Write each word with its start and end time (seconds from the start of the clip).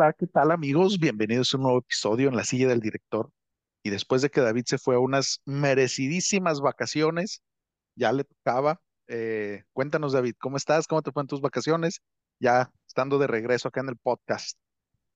Hola, 0.00 0.14
¿qué 0.14 0.26
tal 0.26 0.50
amigos? 0.50 0.98
Bienvenidos 0.98 1.52
a 1.52 1.58
un 1.58 1.64
nuevo 1.64 1.78
episodio 1.80 2.30
en 2.30 2.34
la 2.34 2.44
silla 2.44 2.66
del 2.68 2.80
director. 2.80 3.30
Y 3.82 3.90
después 3.90 4.22
de 4.22 4.30
que 4.30 4.40
David 4.40 4.64
se 4.64 4.78
fue 4.78 4.94
a 4.94 4.98
unas 4.98 5.42
merecidísimas 5.44 6.62
vacaciones, 6.62 7.42
ya 7.96 8.10
le 8.10 8.24
tocaba. 8.24 8.80
Eh, 9.08 9.64
cuéntanos, 9.74 10.14
David, 10.14 10.36
¿cómo 10.40 10.56
estás? 10.56 10.86
¿Cómo 10.86 11.02
te 11.02 11.12
fueron 11.12 11.26
tus 11.26 11.42
vacaciones? 11.42 12.00
Ya 12.38 12.70
estando 12.88 13.18
de 13.18 13.26
regreso 13.26 13.68
acá 13.68 13.82
en 13.82 13.90
el 13.90 13.98
podcast. 13.98 14.56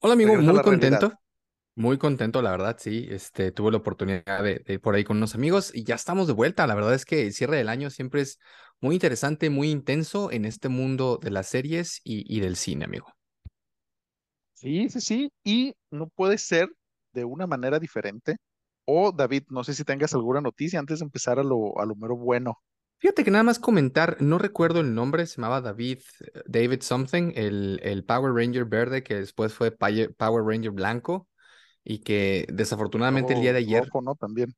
Hola 0.01 0.13
amigo, 0.13 0.33
Regresa 0.33 0.53
muy 0.53 0.61
realidad. 0.61 1.01
contento, 1.01 1.19
muy 1.77 1.97
contento, 1.97 2.43
la 2.43 2.51
verdad, 2.51 2.77
sí. 2.79 3.09
Este, 3.09 3.53
tuve 3.53 3.71
la 3.71 3.79
oportunidad 3.79 4.43
de, 4.43 4.59
de 4.67 4.75
ir 4.75 4.81
por 4.83 4.95
ahí 4.95 5.05
con 5.05 5.17
unos 5.17 5.35
amigos 5.35 5.75
y 5.75 5.85
ya 5.85 5.95
estamos 5.95 6.27
de 6.27 6.35
vuelta. 6.35 6.67
La 6.67 6.75
verdad 6.75 6.93
es 6.93 7.07
que 7.07 7.23
el 7.23 7.33
cierre 7.33 7.57
del 7.57 7.71
año 7.71 7.89
siempre 7.89 8.21
es 8.21 8.39
muy 8.83 8.97
interesante, 8.97 9.49
muy 9.49 9.71
intenso 9.71 10.31
en 10.31 10.45
este 10.45 10.69
mundo 10.69 11.19
de 11.23 11.31
las 11.31 11.49
series 11.49 12.03
y, 12.05 12.23
y 12.29 12.41
del 12.41 12.57
cine, 12.57 12.85
amigo. 12.85 13.07
Sí, 14.65 14.89
sí, 14.89 15.01
sí. 15.03 15.33
Y 15.45 15.75
no 15.91 16.09
puede 16.09 16.39
ser 16.39 16.71
de 17.13 17.25
una 17.25 17.47
manera 17.47 17.79
diferente. 17.79 18.37
O, 18.87 19.13
David, 19.13 19.43
no 19.51 19.63
sé 19.63 19.75
si 19.75 19.85
tengas 19.85 20.15
alguna 20.15 20.41
noticia 20.41 20.79
antes 20.79 21.01
de 21.01 21.05
empezar 21.05 21.39
a 21.39 21.43
lo, 21.43 21.79
a 21.79 21.85
lo 21.85 21.95
mero 21.97 22.17
bueno. 22.17 22.59
Fíjate 22.99 23.25
que 23.25 23.31
nada 23.31 23.45
más 23.45 23.59
comentar, 23.59 24.17
no 24.21 24.39
recuerdo 24.39 24.81
el 24.81 24.95
nombre, 24.95 25.27
se 25.27 25.37
llamaba 25.37 25.61
David, 25.61 25.99
eh, 26.21 26.41
David 26.47 26.81
something, 26.81 27.33
el, 27.35 27.79
el 27.83 28.05
Power 28.05 28.33
Ranger 28.33 28.65
verde 28.65 29.03
que 29.03 29.17
después 29.17 29.53
fue 29.53 29.71
Power 29.71 30.45
Ranger 30.45 30.71
blanco 30.71 31.29
y 31.85 31.99
que 31.99 32.47
desafortunadamente 32.51 33.35
el 33.35 33.43
día 33.43 33.53
Luego 33.53 33.67
de 33.67 33.67
ayer 33.67 33.85
rojo, 33.85 34.01
¿no? 34.01 34.15
También. 34.15 34.55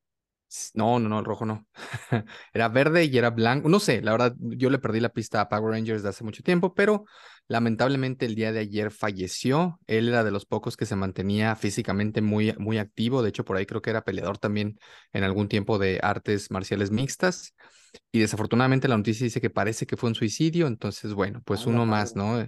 No, 0.73 0.97
no, 0.99 1.09
no, 1.09 1.19
el 1.19 1.25
rojo 1.25 1.45
no. 1.45 1.67
Era 2.53 2.69
verde 2.69 3.05
y 3.05 3.17
era 3.17 3.31
blanco. 3.31 3.67
No 3.67 3.79
sé, 3.79 4.01
la 4.01 4.11
verdad, 4.11 4.35
yo 4.39 4.69
le 4.69 4.79
perdí 4.79 4.99
la 4.99 5.09
pista 5.09 5.41
a 5.41 5.49
Power 5.49 5.71
Rangers 5.73 6.03
de 6.03 6.09
hace 6.09 6.23
mucho 6.23 6.41
tiempo, 6.41 6.73
pero 6.73 7.05
lamentablemente 7.47 8.25
el 8.25 8.35
día 8.35 8.51
de 8.53 8.59
ayer 8.59 8.91
falleció. 8.91 9.79
Él 9.87 10.07
era 10.07 10.23
de 10.23 10.31
los 10.31 10.45
pocos 10.45 10.77
que 10.77 10.85
se 10.85 10.95
mantenía 10.95 11.55
físicamente 11.55 12.21
muy, 12.21 12.55
muy 12.59 12.77
activo. 12.77 13.21
De 13.21 13.29
hecho, 13.29 13.43
por 13.43 13.57
ahí 13.57 13.65
creo 13.65 13.81
que 13.81 13.89
era 13.89 14.03
peleador 14.05 14.37
también 14.37 14.79
en 15.11 15.23
algún 15.23 15.49
tiempo 15.49 15.77
de 15.79 15.99
artes 16.01 16.49
marciales 16.49 16.91
mixtas. 16.91 17.53
Y 18.11 18.19
desafortunadamente 18.19 18.87
la 18.87 18.97
noticia 18.97 19.25
dice 19.25 19.41
que 19.41 19.49
parece 19.49 19.85
que 19.85 19.97
fue 19.97 20.09
un 20.09 20.15
suicidio. 20.15 20.67
Entonces, 20.67 21.13
bueno, 21.13 21.41
pues 21.45 21.65
uno 21.65 21.85
más. 21.85 22.15
¿no? 22.15 22.47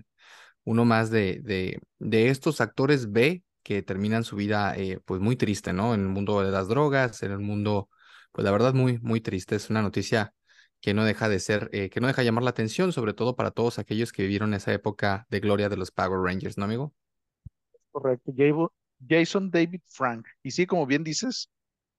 uno 0.63 0.85
más 0.85 1.09
de, 1.09 1.39
de, 1.43 1.79
de 1.99 2.29
estos 2.29 2.61
actores 2.61 3.11
B 3.11 3.43
que 3.63 3.81
terminan 3.81 4.23
su 4.23 4.35
vida 4.35 4.75
eh, 4.75 4.99
pues 5.05 5.21
muy 5.21 5.35
triste, 5.35 5.73
¿no? 5.73 5.93
En 5.93 6.01
el 6.01 6.07
mundo 6.07 6.41
de 6.41 6.51
las 6.51 6.67
drogas, 6.67 7.23
en 7.23 7.31
el 7.31 7.39
mundo, 7.39 7.89
pues 8.31 8.45
la 8.45 8.51
verdad 8.51 8.73
muy, 8.73 8.99
muy 8.99 9.21
triste. 9.21 9.55
Es 9.55 9.69
una 9.69 9.81
noticia 9.81 10.33
que 10.81 10.93
no 10.93 11.03
deja 11.05 11.29
de 11.29 11.39
ser, 11.39 11.69
eh, 11.73 11.89
que 11.89 11.99
no 11.99 12.07
deja 12.07 12.21
de 12.21 12.25
llamar 12.25 12.43
la 12.43 12.51
atención, 12.51 12.93
sobre 12.93 13.13
todo 13.13 13.35
para 13.35 13.51
todos 13.51 13.79
aquellos 13.79 14.11
que 14.11 14.23
vivieron 14.23 14.53
esa 14.53 14.73
época 14.73 15.25
de 15.29 15.39
gloria 15.39 15.69
de 15.69 15.77
los 15.77 15.91
Power 15.91 16.21
Rangers, 16.21 16.57
¿no, 16.57 16.65
amigo? 16.65 16.93
Correcto. 17.91 18.33
Jason 19.07 19.49
David 19.51 19.81
Frank. 19.85 20.25
Y 20.43 20.51
sí, 20.51 20.65
como 20.65 20.85
bien 20.85 21.03
dices, 21.03 21.49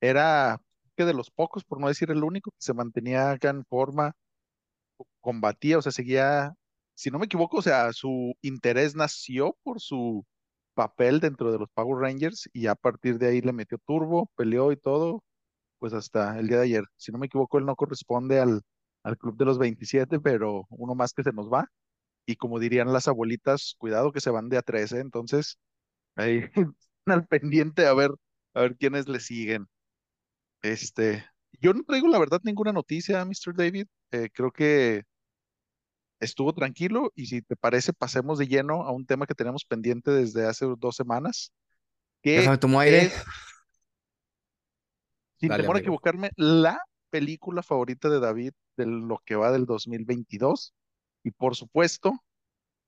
era 0.00 0.60
que 0.96 1.04
de 1.04 1.14
los 1.14 1.30
pocos, 1.30 1.64
por 1.64 1.80
no 1.80 1.88
decir 1.88 2.10
el 2.10 2.24
único, 2.24 2.50
que 2.50 2.56
se 2.60 2.74
mantenía 2.74 3.30
acá 3.32 3.50
en 3.50 3.64
forma, 3.64 4.14
combatía, 5.20 5.78
o 5.78 5.82
sea, 5.82 5.92
seguía, 5.92 6.54
si 6.94 7.10
no 7.10 7.18
me 7.18 7.26
equivoco, 7.26 7.58
o 7.58 7.62
sea, 7.62 7.92
su 7.92 8.34
interés 8.42 8.94
nació 8.94 9.56
por 9.62 9.80
su 9.80 10.24
papel 10.80 11.20
dentro 11.20 11.52
de 11.52 11.58
los 11.58 11.68
Power 11.74 12.00
Rangers 12.00 12.48
y 12.54 12.66
a 12.66 12.74
partir 12.74 13.18
de 13.18 13.28
ahí 13.28 13.42
le 13.42 13.52
metió 13.52 13.76
turbo, 13.86 14.30
peleó 14.34 14.72
y 14.72 14.78
todo, 14.78 15.22
pues 15.78 15.92
hasta 15.92 16.38
el 16.38 16.48
día 16.48 16.58
de 16.58 16.64
ayer. 16.64 16.84
Si 16.96 17.12
no 17.12 17.18
me 17.18 17.26
equivoco, 17.26 17.58
él 17.58 17.66
no 17.66 17.76
corresponde 17.76 18.40
al, 18.40 18.62
al 19.04 19.18
club 19.18 19.36
de 19.36 19.44
los 19.44 19.58
27, 19.58 20.20
pero 20.20 20.66
uno 20.70 20.94
más 20.94 21.12
que 21.12 21.22
se 21.22 21.32
nos 21.32 21.52
va. 21.52 21.66
Y 22.26 22.36
como 22.36 22.58
dirían 22.60 22.92
las 22.92 23.08
abuelitas, 23.08 23.74
cuidado 23.78 24.12
que 24.12 24.20
se 24.22 24.30
van 24.30 24.48
de 24.48 24.58
a 24.58 24.62
13, 24.62 25.00
entonces 25.00 25.58
ahí 26.16 26.42
al 27.06 27.26
pendiente 27.26 27.86
a 27.86 27.94
ver, 27.94 28.12
a 28.54 28.62
ver 28.62 28.76
quiénes 28.76 29.08
le 29.08 29.20
siguen. 29.20 29.66
Este, 30.62 31.24
yo 31.60 31.74
no 31.74 31.82
traigo 31.84 32.08
la 32.08 32.18
verdad 32.18 32.40
ninguna 32.44 32.72
noticia, 32.72 33.24
Mr. 33.24 33.54
David. 33.56 33.86
Eh, 34.12 34.30
creo 34.32 34.52
que 34.52 35.02
estuvo 36.20 36.52
tranquilo 36.52 37.12
y 37.16 37.26
si 37.26 37.42
te 37.42 37.56
parece, 37.56 37.92
pasemos 37.92 38.38
de 38.38 38.46
lleno 38.46 38.82
a 38.82 38.92
un 38.92 39.06
tema 39.06 39.26
que 39.26 39.34
tenemos 39.34 39.64
pendiente 39.64 40.10
desde 40.10 40.46
hace 40.46 40.66
dos 40.78 40.94
semanas, 40.94 41.52
que 42.22 42.58
tomar 42.58 42.84
aire. 42.84 43.06
es, 43.06 43.12
sin 45.40 45.48
Dale, 45.48 45.62
temor 45.62 45.76
a 45.76 45.80
equivocarme, 45.80 46.30
la 46.36 46.78
película 47.08 47.62
favorita 47.62 48.08
de 48.08 48.20
David 48.20 48.52
de 48.76 48.86
lo 48.86 49.18
que 49.24 49.34
va 49.34 49.50
del 49.50 49.66
2022. 49.66 50.74
Y 51.24 51.30
por 51.32 51.56
supuesto, 51.56 52.12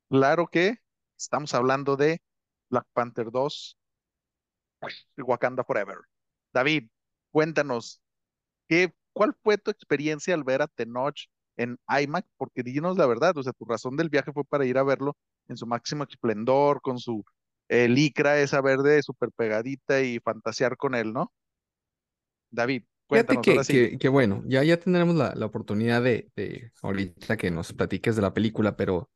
claro 0.08 0.46
que 0.46 0.76
estamos 1.18 1.54
hablando 1.54 1.96
de 1.96 2.22
Black 2.70 2.86
Panther 2.92 3.30
2, 3.30 3.78
Wakanda 5.18 5.64
Forever. 5.64 5.98
David, 6.52 6.88
cuéntanos, 7.30 8.02
¿qué, 8.68 8.94
cuál 9.12 9.34
fue 9.42 9.58
tu 9.58 9.70
experiencia 9.70 10.34
al 10.34 10.44
ver 10.44 10.62
a 10.62 10.68
Tenoch 10.68 11.28
en 11.56 11.78
IMAX? 11.88 12.28
Porque 12.36 12.62
dinos 12.62 12.96
la 12.98 13.06
verdad, 13.06 13.36
o 13.38 13.42
sea, 13.42 13.52
tu 13.52 13.64
razón 13.64 13.96
del 13.96 14.08
viaje 14.10 14.32
fue 14.32 14.44
para 14.44 14.66
ir 14.66 14.78
a 14.78 14.82
verlo 14.84 15.16
en 15.48 15.56
su 15.56 15.66
máximo 15.66 16.04
esplendor, 16.04 16.80
con 16.82 16.98
su 16.98 17.24
eh, 17.68 17.88
licra 17.88 18.40
esa 18.40 18.60
verde 18.60 19.02
súper 19.02 19.30
pegadita 19.36 20.00
y 20.02 20.18
fantasear 20.20 20.76
con 20.76 20.94
él, 20.94 21.12
¿no? 21.12 21.32
David, 22.50 22.84
Fíjate 23.10 23.40
cuéntanos, 23.46 23.48
ahora 23.48 23.64
que, 23.64 23.64
sí. 23.64 23.84
que, 23.90 23.98
que 23.98 24.08
bueno, 24.08 24.42
ya, 24.46 24.64
ya 24.64 24.78
tendremos 24.80 25.14
la, 25.16 25.34
la 25.34 25.44
oportunidad 25.46 26.02
de, 26.02 26.30
de 26.34 26.72
ahorita 26.80 27.36
que 27.36 27.50
nos 27.50 27.72
platiques 27.74 28.16
de 28.16 28.22
la 28.22 28.32
película, 28.32 28.74
pero 28.76 29.10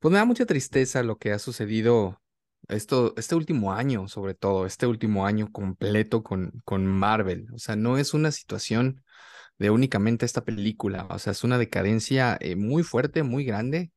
Pues 0.00 0.12
me 0.12 0.18
da 0.18 0.24
mucha 0.26 0.46
tristeza 0.46 1.02
lo 1.02 1.18
que 1.18 1.32
ha 1.32 1.38
sucedido 1.40 2.22
esto, 2.68 3.14
este 3.16 3.34
último 3.36 3.72
año, 3.74 4.08
sobre 4.08 4.34
todo, 4.34 4.66
este 4.66 4.86
último 4.86 5.26
año 5.26 5.52
completo 5.52 6.22
con, 6.24 6.52
con 6.64 6.86
Marvel. 6.86 7.48
O 7.54 7.58
sea, 7.58 7.76
no 7.76 7.98
es 7.98 8.14
una 8.14 8.32
situación 8.32 9.02
de 9.58 9.70
únicamente 9.70 10.26
esta 10.26 10.44
película, 10.44 11.06
o 11.10 11.18
sea, 11.18 11.32
es 11.32 11.44
una 11.44 11.58
decadencia 11.58 12.36
eh, 12.40 12.56
muy 12.56 12.82
fuerte, 12.82 13.22
muy 13.22 13.44
grande. 13.44 13.92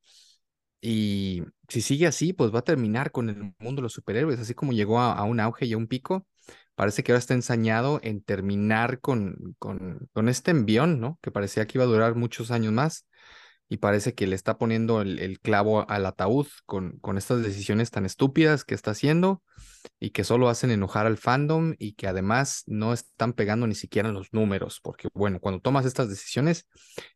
Y 0.81 1.43
si 1.69 1.81
sigue 1.81 2.07
así, 2.07 2.33
pues 2.33 2.53
va 2.53 2.59
a 2.59 2.63
terminar 2.63 3.11
con 3.11 3.29
el 3.29 3.53
mundo 3.59 3.81
de 3.81 3.83
los 3.83 3.93
superhéroes, 3.93 4.39
así 4.39 4.53
como 4.53 4.73
llegó 4.73 4.99
a, 4.99 5.23
un 5.23 5.39
auge 5.39 5.65
y 5.65 5.73
a 5.73 5.77
un 5.77 5.87
pico. 5.87 6.27
Parece 6.75 7.03
que 7.03 7.11
ahora 7.11 7.19
está 7.19 7.33
ensañado 7.33 7.99
en 8.03 8.21
terminar 8.21 8.99
con, 8.99 9.55
con, 9.59 10.09
con 10.13 10.29
este 10.29 10.51
envión, 10.51 10.99
¿no? 10.99 11.17
Que 11.21 11.31
parecía 11.31 11.65
que 11.65 11.77
iba 11.77 11.85
a 11.85 11.87
durar 11.87 12.15
muchos 12.15 12.51
años 12.51 12.73
más 12.73 13.07
y 13.67 13.77
parece 13.77 14.13
que 14.13 14.27
le 14.27 14.35
está 14.35 14.57
poniendo 14.57 15.01
el, 15.01 15.39
clavo 15.39 15.89
al 15.89 16.05
ataúd 16.05 16.47
con, 16.65 16.99
con 16.99 17.17
estas 17.17 17.41
decisiones 17.43 17.91
tan 17.91 18.05
estúpidas 18.05 18.63
que 18.63 18.75
está 18.75 18.91
haciendo 18.91 19.41
y 19.99 20.11
que 20.11 20.23
solo 20.23 20.49
hacen 20.49 20.71
enojar 20.71 21.05
al 21.07 21.17
fandom 21.17 21.73
y 21.79 21.93
que 21.93 22.07
además 22.07 22.63
no 22.67 22.93
están 22.93 23.33
pegando 23.33 23.67
ni 23.67 23.75
siquiera 23.75 24.11
los 24.11 24.33
números, 24.33 24.79
porque 24.81 25.07
bueno, 25.13 25.39
cuando 25.39 25.61
tomas 25.61 25.85
estas 25.85 26.09
decisiones 26.09 26.67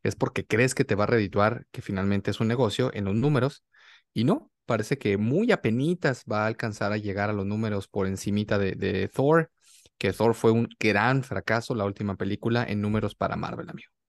es 0.02 0.16
porque 0.16 0.46
crees 0.46 0.74
que 0.74 0.84
te 0.84 0.94
va 0.94 1.04
a 1.04 1.08
redituar 1.08 1.66
que 1.70 1.82
finalmente 1.82 2.30
es 2.30 2.40
un 2.40 2.48
negocio 2.48 2.90
en 2.94 3.04
los 3.04 3.14
números 3.14 3.64
y 4.12 4.24
no, 4.24 4.50
parece 4.66 4.98
que 4.98 5.16
muy 5.16 5.52
apenitas 5.52 6.24
va 6.30 6.44
a 6.44 6.46
alcanzar 6.46 6.92
a 6.92 6.96
llegar 6.96 7.30
a 7.30 7.32
los 7.32 7.46
números 7.46 7.88
por 7.88 8.06
encimita 8.06 8.58
de, 8.58 8.72
de 8.72 9.08
Thor, 9.08 9.50
que 9.98 10.12
Thor 10.12 10.34
fue 10.34 10.50
un 10.50 10.68
gran 10.80 11.22
fracaso 11.22 11.74
la 11.74 11.84
última 11.84 12.16
película 12.16 12.64
en 12.64 12.80
números 12.80 13.14
para 13.14 13.36
Marvel, 13.36 13.68
amigo. 13.68 13.99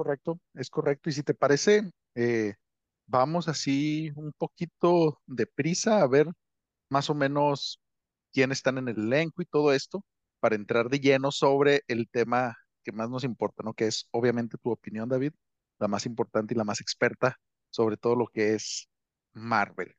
Correcto, 0.00 0.40
es 0.54 0.70
correcto. 0.70 1.10
Y 1.10 1.12
si 1.12 1.22
te 1.22 1.34
parece, 1.34 1.90
eh, 2.14 2.54
vamos 3.06 3.48
así 3.48 4.10
un 4.16 4.32
poquito 4.32 5.20
deprisa 5.26 6.00
a 6.00 6.06
ver 6.08 6.26
más 6.90 7.10
o 7.10 7.14
menos 7.14 7.80
quiénes 8.32 8.58
están 8.60 8.78
en 8.78 8.88
el 8.88 8.96
elenco 8.98 9.42
y 9.42 9.46
todo 9.46 9.74
esto 9.74 10.02
para 10.40 10.56
entrar 10.56 10.88
de 10.88 11.00
lleno 11.00 11.30
sobre 11.32 11.82
el 11.86 12.08
tema 12.08 12.56
que 12.82 12.92
más 12.92 13.10
nos 13.10 13.24
importa, 13.24 13.62
¿no? 13.62 13.74
Que 13.74 13.88
es 13.88 14.08
obviamente 14.10 14.56
tu 14.58 14.70
opinión, 14.70 15.10
David, 15.10 15.32
la 15.78 15.88
más 15.88 16.06
importante 16.06 16.54
y 16.54 16.56
la 16.56 16.64
más 16.64 16.80
experta 16.80 17.38
sobre 17.70 17.98
todo 17.98 18.16
lo 18.16 18.26
que 18.28 18.54
es 18.54 18.88
Marvel. 19.34 19.94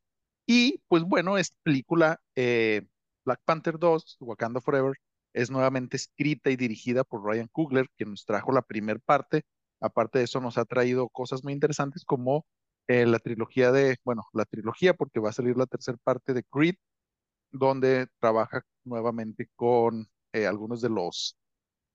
Y 0.48 0.82
pues 0.88 1.04
bueno, 1.04 1.38
esta 1.38 1.58
película, 1.64 2.20
eh, 2.36 2.88
Black 3.24 3.42
Panther 3.46 3.78
2, 3.78 4.18
Wakanda 4.22 4.62
Forever, 4.62 4.96
es 5.34 5.52
nuevamente 5.52 5.98
escrita 5.98 6.50
y 6.50 6.56
dirigida 6.56 7.04
por 7.04 7.24
Ryan 7.24 7.50
Coogler, 7.52 7.88
quien 7.98 8.12
nos 8.12 8.26
trajo 8.26 8.52
la 8.52 8.64
primera 8.64 9.00
parte. 9.00 9.44
Aparte 9.82 10.20
de 10.20 10.26
eso, 10.26 10.40
nos 10.42 10.58
ha 10.58 10.66
traído 10.66 11.10
cosas 11.10 11.44
muy 11.44 11.54
interesantes 11.54 12.06
como 12.06 12.46
eh, 12.88 13.06
la 13.06 13.20
trilogía 13.20 13.72
de, 13.72 13.98
bueno, 14.04 14.24
la 14.34 14.46
trilogía, 14.46 14.94
porque 14.94 15.20
va 15.20 15.30
a 15.30 15.34
salir 15.34 15.58
la 15.58 15.66
tercera 15.66 15.98
parte 16.04 16.34
de 16.34 16.44
Creed, 16.44 16.76
donde 17.52 18.08
trabaja 18.20 18.62
nuevamente 18.84 19.50
con 19.56 20.10
eh, 20.34 20.48
algunos 20.48 20.82
de 20.82 20.90
los 20.90 21.38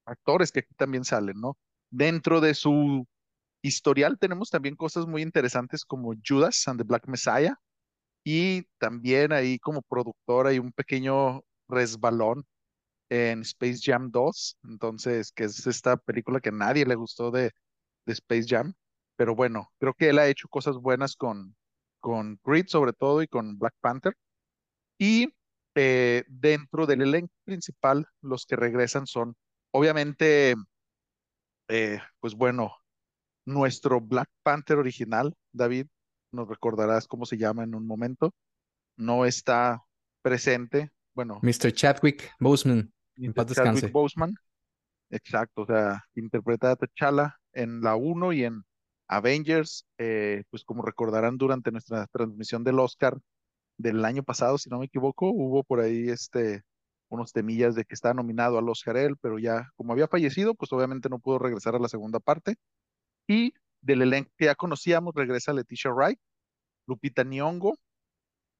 actores 0.06 0.52
que 0.52 0.60
aquí 0.60 0.74
también 0.74 1.04
salen, 1.04 1.40
¿no? 1.40 1.58
Dentro 1.90 2.40
de 2.40 2.54
su 2.54 3.06
historial 3.62 4.18
tenemos 4.18 4.50
también 4.50 4.76
cosas 4.76 5.06
muy 5.06 5.22
interesantes 5.22 5.84
como 5.84 6.14
Judas 6.26 6.66
and 6.68 6.80
the 6.80 6.84
Black 6.84 7.08
Messiah 7.08 7.56
y 8.24 8.64
también 8.78 9.32
ahí 9.32 9.58
como 9.58 9.82
productor 9.82 10.46
hay 10.46 10.58
un 10.58 10.72
pequeño 10.72 11.42
resbalón 11.68 12.44
en 13.08 13.42
Space 13.42 13.80
Jam 13.82 14.10
2, 14.10 14.58
entonces, 14.64 15.32
que 15.32 15.44
es 15.44 15.66
esta 15.66 15.96
película 15.96 16.40
que 16.40 16.48
a 16.50 16.52
nadie 16.52 16.86
le 16.86 16.96
gustó 16.96 17.30
de, 17.30 17.52
de 18.06 18.12
Space 18.12 18.46
Jam, 18.48 18.74
pero 19.16 19.34
bueno, 19.34 19.70
creo 19.78 19.94
que 19.94 20.08
él 20.10 20.18
ha 20.18 20.28
hecho 20.28 20.48
cosas 20.48 20.76
buenas 20.76 21.16
con, 21.16 21.56
con 22.00 22.36
Creed 22.36 22.66
sobre 22.68 22.92
todo 22.92 23.22
y 23.22 23.28
con 23.28 23.58
Black 23.58 23.74
Panther. 23.80 24.14
Y 24.98 25.34
eh, 25.74 26.24
dentro 26.28 26.86
del 26.86 27.02
elenco 27.02 27.34
principal, 27.44 28.06
los 28.22 28.46
que 28.46 28.56
regresan 28.56 29.06
son, 29.06 29.36
obviamente, 29.72 30.54
eh, 31.68 32.00
pues 32.20 32.34
bueno, 32.34 32.74
nuestro 33.44 34.00
Black 34.00 34.28
Panther 34.42 34.78
original, 34.78 35.34
David, 35.52 35.86
nos 36.32 36.48
recordarás 36.48 37.06
cómo 37.06 37.26
se 37.26 37.36
llama 37.36 37.64
en 37.64 37.74
un 37.74 37.86
momento, 37.86 38.34
no 38.96 39.24
está 39.24 39.82
presente. 40.22 40.90
Bueno, 41.14 41.40
Mr. 41.42 41.72
Chadwick 41.72 42.30
Boseman, 42.40 42.92
paz 43.34 43.52
Chadwick. 43.52 43.92
Boseman, 43.92 44.34
exacto, 45.10 45.62
o 45.62 45.66
sea, 45.66 46.04
interpreta 46.14 46.72
a 46.72 46.76
T'Challa 46.76 47.38
en 47.56 47.80
la 47.80 47.96
1 47.96 48.32
y 48.34 48.44
en 48.44 48.64
Avengers, 49.08 49.86
eh, 49.98 50.44
pues 50.50 50.64
como 50.64 50.82
recordarán 50.82 51.38
durante 51.38 51.72
nuestra 51.72 52.06
transmisión 52.08 52.64
del 52.64 52.78
Oscar 52.78 53.18
del 53.78 54.04
año 54.04 54.22
pasado, 54.22 54.58
si 54.58 54.70
no 54.70 54.78
me 54.78 54.86
equivoco, 54.86 55.30
hubo 55.30 55.64
por 55.64 55.80
ahí 55.80 56.08
este, 56.08 56.62
unos 57.08 57.32
temillas 57.32 57.74
de 57.74 57.84
que 57.84 57.94
está 57.94 58.14
nominado 58.14 58.58
al 58.58 58.68
Oscar 58.68 58.96
él, 58.96 59.16
pero 59.20 59.38
ya 59.38 59.70
como 59.76 59.92
había 59.92 60.08
fallecido, 60.08 60.54
pues 60.54 60.72
obviamente 60.72 61.08
no 61.08 61.18
pudo 61.18 61.38
regresar 61.38 61.74
a 61.74 61.78
la 61.78 61.88
segunda 61.88 62.20
parte. 62.20 62.56
Y 63.28 63.54
del 63.80 64.02
elenco 64.02 64.30
que 64.36 64.46
ya 64.46 64.54
conocíamos, 64.54 65.14
regresa 65.14 65.52
Leticia 65.52 65.90
Wright, 65.90 66.18
Lupita 66.86 67.24
Nyong'o, 67.24 67.74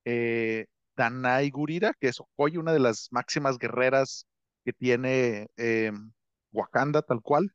eh, 0.05 0.67
Danai 0.97 1.51
Gurira, 1.51 1.93
que 2.01 2.09
es 2.09 2.23
hoy 2.37 2.57
una 2.57 2.73
de 2.73 2.81
las 2.81 3.09
máximas 3.11 3.59
guerreras 3.59 4.27
que 4.65 4.73
tiene 4.73 5.49
eh, 5.57 5.93
Wakanda, 6.53 7.03
tal 7.03 7.21
cual, 7.23 7.53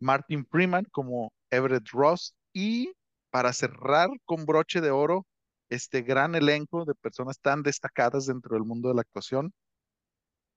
Martin 0.00 0.46
Freeman 0.46 0.86
como 0.90 1.32
Everett 1.50 1.88
Ross 1.92 2.34
y 2.52 2.92
para 3.30 3.52
cerrar 3.52 4.08
con 4.24 4.46
broche 4.46 4.80
de 4.80 4.90
oro 4.90 5.26
este 5.68 6.02
gran 6.02 6.34
elenco 6.34 6.84
de 6.84 6.94
personas 6.94 7.38
tan 7.40 7.62
destacadas 7.62 8.26
dentro 8.26 8.56
del 8.56 8.64
mundo 8.64 8.88
de 8.88 8.96
la 8.96 9.02
actuación 9.02 9.52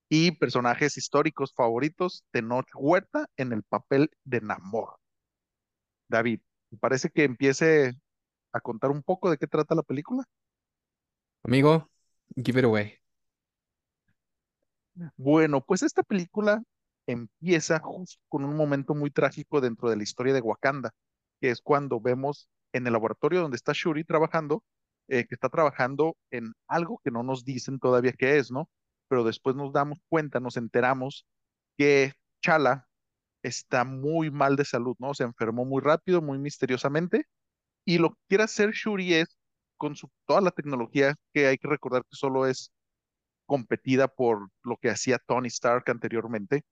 y 0.08 0.32
personajes 0.32 0.96
históricos 0.96 1.52
favoritos, 1.54 2.24
Tenoch 2.30 2.68
Huerta 2.74 3.26
en 3.36 3.52
el 3.52 3.62
papel 3.62 4.10
de 4.24 4.40
Namor. 4.40 4.96
David, 6.08 6.40
¿te 6.70 6.76
parece 6.76 7.10
que 7.10 7.24
empiece 7.24 7.92
a 8.52 8.60
contar 8.60 8.90
un 8.90 9.02
poco 9.02 9.30
de 9.30 9.38
qué 9.38 9.46
trata 9.46 9.74
la 9.74 9.82
película? 9.82 10.24
Amigo, 11.42 11.88
give 12.36 12.58
it 12.58 12.64
away. 12.64 12.98
Bueno, 15.16 15.60
pues 15.60 15.82
esta 15.82 16.02
película 16.02 16.62
empieza 17.06 17.80
justo 17.80 18.22
con 18.28 18.44
un 18.44 18.56
momento 18.56 18.94
muy 18.94 19.10
trágico 19.10 19.60
dentro 19.60 19.90
de 19.90 19.96
la 19.96 20.02
historia 20.02 20.34
de 20.34 20.40
Wakanda, 20.40 20.92
que 21.40 21.50
es 21.50 21.60
cuando 21.60 22.00
vemos 22.00 22.48
en 22.72 22.86
el 22.86 22.92
laboratorio 22.92 23.40
donde 23.40 23.56
está 23.56 23.72
Shuri 23.74 24.04
trabajando, 24.04 24.64
eh, 25.08 25.26
que 25.26 25.34
está 25.34 25.48
trabajando 25.48 26.16
en 26.30 26.54
algo 26.68 27.00
que 27.04 27.10
no 27.10 27.22
nos 27.22 27.44
dicen 27.44 27.78
todavía 27.78 28.12
qué 28.12 28.38
es, 28.38 28.50
¿no? 28.50 28.68
Pero 29.08 29.24
después 29.24 29.54
nos 29.56 29.72
damos 29.72 29.98
cuenta, 30.08 30.40
nos 30.40 30.56
enteramos 30.56 31.26
que 31.76 32.14
Chala 32.42 32.88
está 33.42 33.84
muy 33.84 34.30
mal 34.30 34.56
de 34.56 34.64
salud, 34.64 34.96
¿no? 34.98 35.14
Se 35.14 35.24
enfermó 35.24 35.64
muy 35.64 35.82
rápido, 35.82 36.22
muy 36.22 36.38
misteriosamente, 36.38 37.26
y 37.84 37.98
lo 37.98 38.10
que 38.10 38.20
quiere 38.28 38.44
hacer 38.44 38.70
Shuri 38.72 39.14
es, 39.14 39.36
con 39.76 39.94
toda 40.26 40.40
la 40.40 40.50
tecnología 40.50 41.16
que 41.34 41.46
hay 41.46 41.58
que 41.58 41.68
recordar 41.68 42.02
que 42.02 42.16
solo 42.16 42.46
es 42.46 42.72
competida 43.46 44.08
por 44.08 44.50
lo 44.62 44.76
que 44.78 44.90
hacía 44.90 45.18
Tony 45.18 45.48
Stark 45.48 45.84
anteriormente, 45.90 46.62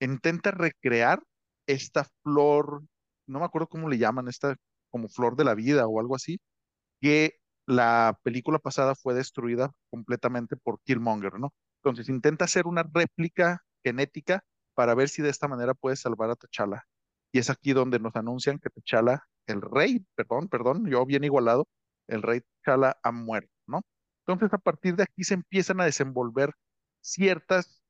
intenta 0.00 0.50
recrear 0.50 1.22
esta 1.66 2.04
flor, 2.22 2.82
no 3.26 3.40
me 3.40 3.44
acuerdo 3.44 3.68
cómo 3.68 3.88
le 3.88 3.98
llaman, 3.98 4.28
esta 4.28 4.56
como 4.90 5.08
flor 5.08 5.36
de 5.36 5.44
la 5.44 5.54
vida 5.54 5.86
o 5.86 6.00
algo 6.00 6.16
así, 6.16 6.38
que 7.00 7.38
la 7.66 8.18
película 8.22 8.58
pasada 8.58 8.94
fue 8.94 9.14
destruida 9.14 9.72
completamente 9.90 10.56
por 10.56 10.80
Killmonger, 10.82 11.38
¿no? 11.38 11.52
Entonces 11.82 12.08
intenta 12.08 12.44
hacer 12.46 12.66
una 12.66 12.84
réplica 12.84 13.62
genética 13.84 14.44
para 14.74 14.94
ver 14.94 15.08
si 15.08 15.22
de 15.22 15.30
esta 15.30 15.48
manera 15.48 15.74
puede 15.74 15.96
salvar 15.96 16.30
a 16.30 16.36
T'Challa. 16.36 16.84
Y 17.32 17.38
es 17.40 17.50
aquí 17.50 17.72
donde 17.72 17.98
nos 17.98 18.16
anuncian 18.16 18.58
que 18.58 18.70
T'Challa, 18.70 19.24
el 19.46 19.62
rey, 19.62 20.04
perdón, 20.14 20.48
perdón, 20.48 20.86
yo 20.86 21.04
bien 21.06 21.24
igualado, 21.24 21.68
el 22.08 22.22
rey 22.22 22.40
T'Challa 22.40 22.96
ha 23.02 23.12
muerto, 23.12 23.52
¿no? 23.66 23.82
Entonces 24.26 24.52
a 24.54 24.58
partir 24.58 24.96
de 24.96 25.04
aquí 25.04 25.24
se 25.24 25.34
empiezan 25.34 25.80
a 25.80 25.84
desenvolver 25.84 26.52
ciertas 27.00 27.82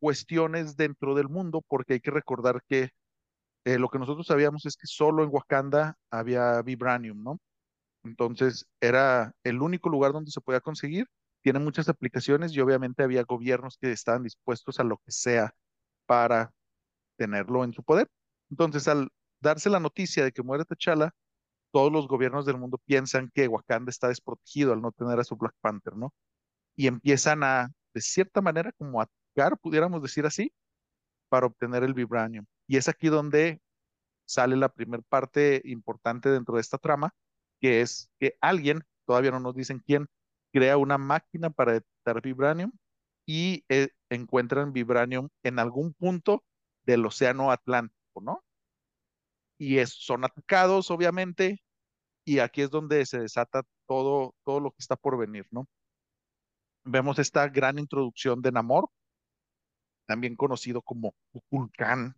cuestiones 0.00 0.76
dentro 0.76 1.14
del 1.14 1.28
mundo, 1.28 1.62
porque 1.66 1.94
hay 1.94 2.00
que 2.00 2.10
recordar 2.10 2.62
que 2.68 2.90
eh, 3.64 3.78
lo 3.78 3.88
que 3.88 3.98
nosotros 3.98 4.26
sabíamos 4.26 4.66
es 4.66 4.76
que 4.76 4.86
solo 4.86 5.24
en 5.24 5.30
Wakanda 5.32 5.96
había 6.10 6.60
vibranium, 6.62 7.22
¿no? 7.22 7.40
Entonces 8.04 8.66
era 8.80 9.32
el 9.44 9.62
único 9.62 9.88
lugar 9.88 10.12
donde 10.12 10.30
se 10.30 10.40
podía 10.40 10.60
conseguir. 10.60 11.06
Tiene 11.42 11.58
muchas 11.58 11.88
aplicaciones 11.88 12.52
y 12.52 12.60
obviamente 12.60 13.02
había 13.02 13.24
gobiernos 13.24 13.78
que 13.78 13.92
estaban 13.92 14.22
dispuestos 14.22 14.80
a 14.80 14.84
lo 14.84 14.98
que 14.98 15.12
sea 15.12 15.54
para 16.06 16.52
tenerlo 17.16 17.64
en 17.64 17.72
su 17.72 17.82
poder. 17.82 18.08
Entonces, 18.50 18.88
al 18.88 19.08
darse 19.40 19.70
la 19.70 19.80
noticia 19.80 20.24
de 20.24 20.32
que 20.32 20.42
muere 20.42 20.64
T'Challa, 20.64 21.12
todos 21.72 21.92
los 21.92 22.08
gobiernos 22.08 22.46
del 22.46 22.58
mundo 22.58 22.78
piensan 22.86 23.30
que 23.34 23.48
Wakanda 23.48 23.90
está 23.90 24.08
desprotegido 24.08 24.72
al 24.72 24.82
no 24.82 24.92
tener 24.92 25.18
a 25.20 25.24
su 25.24 25.36
Black 25.36 25.54
Panther, 25.60 25.96
¿no? 25.96 26.14
Y 26.76 26.86
empiezan 26.88 27.44
a, 27.44 27.70
de 27.94 28.00
cierta 28.00 28.40
manera, 28.42 28.72
como 28.78 29.00
a 29.02 29.08
pudiéramos 29.60 30.02
decir 30.02 30.26
así, 30.26 30.52
para 31.28 31.46
obtener 31.46 31.82
el 31.84 31.94
vibranium. 31.94 32.46
Y 32.66 32.76
es 32.76 32.88
aquí 32.88 33.08
donde 33.08 33.60
sale 34.26 34.56
la 34.56 34.68
primera 34.68 35.02
parte 35.08 35.60
importante 35.64 36.30
dentro 36.30 36.54
de 36.54 36.60
esta 36.60 36.78
trama, 36.78 37.14
que 37.60 37.80
es 37.80 38.10
que 38.18 38.36
alguien, 38.40 38.84
todavía 39.06 39.30
no 39.30 39.40
nos 39.40 39.54
dicen 39.54 39.80
quién, 39.80 40.06
crea 40.52 40.76
una 40.76 40.98
máquina 40.98 41.50
para 41.50 41.72
detectar 41.72 42.22
vibranium 42.22 42.72
y 43.26 43.64
eh, 43.68 43.88
encuentran 44.10 44.72
vibranium 44.72 45.28
en 45.42 45.58
algún 45.58 45.94
punto 45.94 46.44
del 46.84 47.04
océano 47.06 47.50
Atlántico, 47.50 48.20
¿no? 48.20 48.44
Y 49.58 49.78
es, 49.78 49.90
son 49.92 50.24
atacados, 50.24 50.90
obviamente, 50.90 51.62
y 52.24 52.38
aquí 52.38 52.62
es 52.62 52.70
donde 52.70 53.04
se 53.06 53.20
desata 53.20 53.62
todo, 53.86 54.34
todo 54.44 54.60
lo 54.60 54.70
que 54.70 54.78
está 54.80 54.96
por 54.96 55.18
venir, 55.18 55.46
¿no? 55.50 55.66
Vemos 56.84 57.18
esta 57.18 57.48
gran 57.48 57.78
introducción 57.78 58.42
de 58.42 58.52
Namor, 58.52 58.90
también 60.06 60.36
conocido 60.36 60.82
como 60.82 61.14
Kukulkan, 61.32 62.16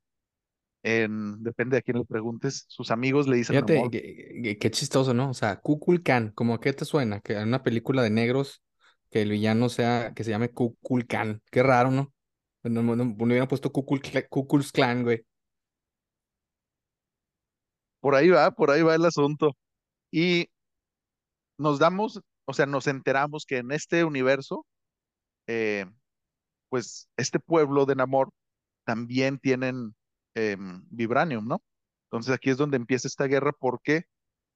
en, 0.82 1.42
depende 1.42 1.76
de 1.76 1.82
quién 1.82 1.98
le 1.98 2.04
preguntes, 2.04 2.64
sus 2.68 2.90
amigos 2.90 3.26
le 3.26 3.36
dicen 3.36 3.54
Fíjate, 3.56 4.56
qué, 4.60 4.70
chistoso, 4.70 5.14
¿no? 5.14 5.30
O 5.30 5.34
sea, 5.34 5.60
Kukulkan, 5.60 6.30
¿cómo 6.32 6.54
a 6.54 6.60
qué 6.60 6.72
te 6.72 6.84
suena? 6.84 7.20
Que 7.20 7.34
en 7.34 7.48
una 7.48 7.62
película 7.62 8.02
de 8.02 8.10
negros, 8.10 8.62
que 9.10 9.22
el 9.22 9.30
villano 9.30 9.68
sea, 9.68 10.12
que 10.14 10.24
se 10.24 10.30
llame 10.30 10.50
Kukulkan. 10.50 11.42
Qué 11.50 11.62
raro, 11.62 11.90
¿no? 11.90 12.12
No, 12.68 12.82
no, 12.82 12.96
no, 12.96 13.16
hubieran 13.18 13.48
puesto 13.48 13.70
Kukul, 13.70 14.00
Kukul's 14.28 14.72
Clan, 14.72 15.02
güey. 15.02 15.24
Por 18.00 18.14
ahí 18.14 18.28
va, 18.28 18.50
por 18.50 18.70
ahí 18.70 18.82
va 18.82 18.94
el 18.94 19.04
asunto. 19.04 19.56
Y 20.10 20.48
nos 21.58 21.78
damos, 21.78 22.20
o 22.44 22.52
sea, 22.52 22.66
nos 22.66 22.86
enteramos 22.86 23.44
que 23.46 23.58
en 23.58 23.72
este 23.72 24.04
universo, 24.04 24.66
eh, 25.46 25.86
pues 26.68 27.08
este 27.16 27.38
pueblo 27.38 27.86
de 27.86 27.96
Namor 27.96 28.30
también 28.84 29.38
tienen 29.38 29.94
em, 30.34 30.84
vibranium, 30.90 31.46
¿no? 31.46 31.62
Entonces 32.10 32.34
aquí 32.34 32.50
es 32.50 32.56
donde 32.56 32.76
empieza 32.76 33.08
esta 33.08 33.26
guerra 33.26 33.52
porque 33.52 34.04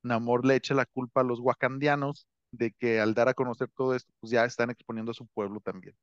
Namor 0.02 0.46
le 0.46 0.56
echa 0.56 0.74
la 0.74 0.86
culpa 0.86 1.20
a 1.22 1.24
los 1.24 1.40
wakandianos 1.40 2.26
de 2.52 2.72
que 2.72 3.00
al 3.00 3.14
dar 3.14 3.28
a 3.28 3.34
conocer 3.34 3.68
todo 3.76 3.94
esto, 3.94 4.12
pues 4.20 4.32
ya 4.32 4.44
están 4.44 4.70
exponiendo 4.70 5.12
a 5.12 5.14
su 5.14 5.26
pueblo 5.28 5.60
también. 5.60 5.94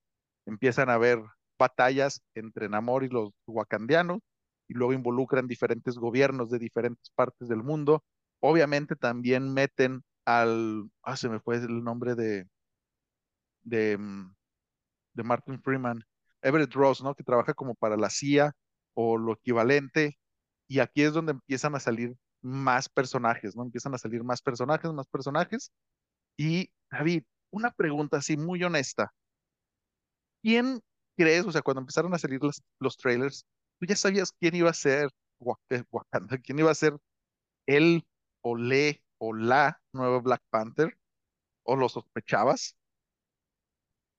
Empiezan 0.45 0.89
a 0.89 0.93
haber 0.93 1.21
batallas 1.59 2.21
entre 2.35 2.69
Namor 2.69 3.03
y 3.03 3.09
los 3.09 3.31
wakandianos 3.47 4.21
y 4.67 4.73
luego 4.73 4.93
involucran 4.93 5.47
diferentes 5.47 5.97
gobiernos 5.97 6.49
de 6.49 6.59
diferentes 6.59 7.09
partes 7.15 7.47
del 7.47 7.63
mundo. 7.63 8.03
Obviamente 8.39 8.95
también 8.95 9.53
meten 9.53 10.03
al, 10.25 10.89
ah, 11.03 11.17
se 11.17 11.29
me 11.29 11.39
fue 11.39 11.55
el 11.57 11.83
nombre 11.83 12.15
de, 12.15 12.47
de, 13.63 13.97
mm, 13.97 14.35
de 15.17 15.23
Martin 15.23 15.61
Freeman, 15.61 16.03
Everett 16.41 16.73
Ross, 16.73 17.03
¿no? 17.03 17.15
Que 17.15 17.23
trabaja 17.23 17.53
como 17.53 17.75
para 17.75 17.97
la 17.97 18.09
CIA 18.09 18.53
o 18.93 19.17
lo 19.17 19.33
equivalente. 19.33 20.17
Y 20.69 20.79
aquí 20.79 21.03
es 21.03 21.13
donde 21.13 21.33
empiezan 21.33 21.75
a 21.75 21.79
salir 21.79 22.15
más 22.41 22.87
personajes, 22.87 23.55
¿no? 23.55 23.63
Empiezan 23.63 23.93
a 23.95 23.97
salir 23.97 24.23
más 24.23 24.41
personajes, 24.41 24.91
más 24.93 25.07
personajes. 25.07 25.71
Y 26.37 26.69
David, 26.91 27.23
una 27.51 27.71
pregunta 27.71 28.17
así 28.17 28.37
muy 28.37 28.63
honesta. 28.63 29.11
¿Quién 30.41 30.81
crees, 31.17 31.45
o 31.45 31.51
sea, 31.51 31.61
cuando 31.61 31.81
empezaron 31.81 32.13
a 32.13 32.19
salir 32.19 32.39
los, 32.41 32.97
trailers, 32.97 33.45
tú 33.79 33.87
ya 33.87 33.95
sabías 33.95 34.31
quién 34.39 34.55
iba 34.55 34.69
a 34.69 34.73
ser 34.73 35.09
eh, 35.69 35.83
Wakanda, 35.91 36.37
quién 36.43 36.59
iba 36.59 36.71
a 36.71 36.75
ser 36.75 36.95
él 37.65 38.05
o 38.41 38.55
le 38.55 39.03
o 39.17 39.33
la 39.33 39.81
nueva 39.93 40.19
Black 40.19 40.43
Panther? 40.49 40.97
¿O 41.63 41.75
lo 41.75 41.89
sospechabas? 41.89 42.76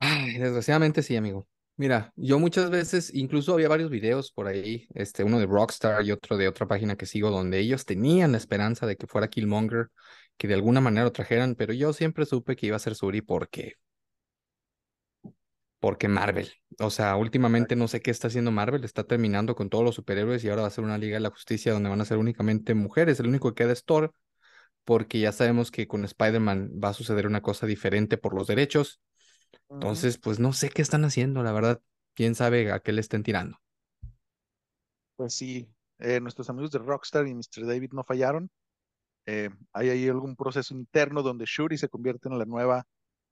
Ay, 0.01 0.39
desgraciadamente 0.39 1.03
sí, 1.03 1.17
amigo. 1.17 1.47
Mira, 1.77 2.13
yo 2.17 2.39
muchas 2.39 2.71
veces, 2.71 3.13
incluso 3.15 3.53
había 3.55 3.69
varios 3.69 3.91
videos 3.91 4.33
por 4.33 4.49
ahí, 4.49 4.87
este, 4.95 5.23
uno 5.25 5.39
de 5.39 5.47
Rockstar 5.47 6.05
y 6.05 6.11
otro 6.13 6.37
de 6.37 6.49
otra 6.49 6.67
página 6.67 6.97
que 6.97 7.07
sigo, 7.07 7.31
donde 7.31 7.59
ellos 7.61 7.85
tenían 7.85 8.33
la 8.33 8.39
esperanza 8.39 8.87
de 8.87 8.97
que 8.97 9.07
fuera 9.07 9.29
Killmonger, 9.29 9.89
que 10.37 10.49
de 10.49 10.55
alguna 10.55 10.81
manera 10.81 11.05
lo 11.05 11.13
trajeran, 11.13 11.55
pero 11.55 11.73
yo 11.73 11.93
siempre 11.93 12.27
supe 12.27 12.57
que 12.57 12.67
iba 12.67 12.77
a 12.77 12.81
ser 12.81 12.95
Suri 12.97 13.23
porque, 13.23 13.75
porque 15.81 16.09
Marvel. 16.09 16.51
O 16.81 16.91
sea, 16.91 17.17
últimamente 17.17 17.77
no 17.77 17.89
sé 17.89 18.01
qué 18.03 18.11
está 18.11 18.29
haciendo 18.29 18.51
Marvel, 18.51 18.85
está 18.85 19.05
terminando 19.05 19.55
con 19.55 19.69
todos 19.71 19.85
los 19.85 19.95
superhéroes 19.95 20.45
y 20.45 20.49
ahora 20.49 20.63
va 20.63 20.69
a 20.69 20.71
ser 20.71 20.85
una 20.85 20.99
Liga 20.99 21.15
de 21.17 21.21
la 21.21 21.31
Justicia 21.31 21.73
donde 21.73 21.89
van 21.89 22.01
a 22.01 22.05
ser 22.05 22.19
únicamente 22.19 22.75
mujeres. 22.75 23.21
El 23.21 23.29
único 23.29 23.55
que 23.55 23.65
queda 23.65 23.73
es 23.73 23.85
Thor, 23.85 24.13
porque 24.85 25.21
ya 25.21 25.33
sabemos 25.33 25.71
que 25.71 25.89
con 25.89 26.05
Spider-Man 26.05 26.73
va 26.83 26.91
a 26.91 26.95
suceder 26.95 27.27
una 27.27 27.43
cosa 27.43 27.67
diferente 27.67 28.19
por 28.19 28.35
los 28.35 28.47
derechos. 28.49 29.01
Entonces, 29.71 30.19
pues 30.19 30.39
no 30.39 30.53
sé 30.53 30.71
qué 30.71 30.83
están 30.83 31.05
haciendo, 31.05 31.43
la 31.43 31.53
verdad. 31.53 31.83
Quién 32.15 32.35
sabe 32.35 32.73
a 32.73 32.81
qué 32.81 32.93
le 32.93 33.01
estén 33.01 33.23
tirando. 33.23 33.59
Pues 35.17 35.35
sí, 35.35 35.69
eh, 35.99 36.21
nuestros 36.21 36.49
amigos 36.51 36.71
de 36.71 36.79
Rockstar 36.79 37.27
y 37.27 37.35
Mr. 37.35 37.67
David 37.67 37.93
no 37.93 38.05
fallaron. 38.05 38.51
Eh, 39.27 39.51
hay 39.73 39.91
ahí 39.91 40.09
algún 40.09 40.37
proceso 40.37 40.75
interno 40.75 41.23
donde 41.23 41.45
Shuri 41.47 41.77
se 41.77 41.89
convierte 41.89 42.29
en 42.29 42.39
la 42.39 42.45
nueva 42.45 42.87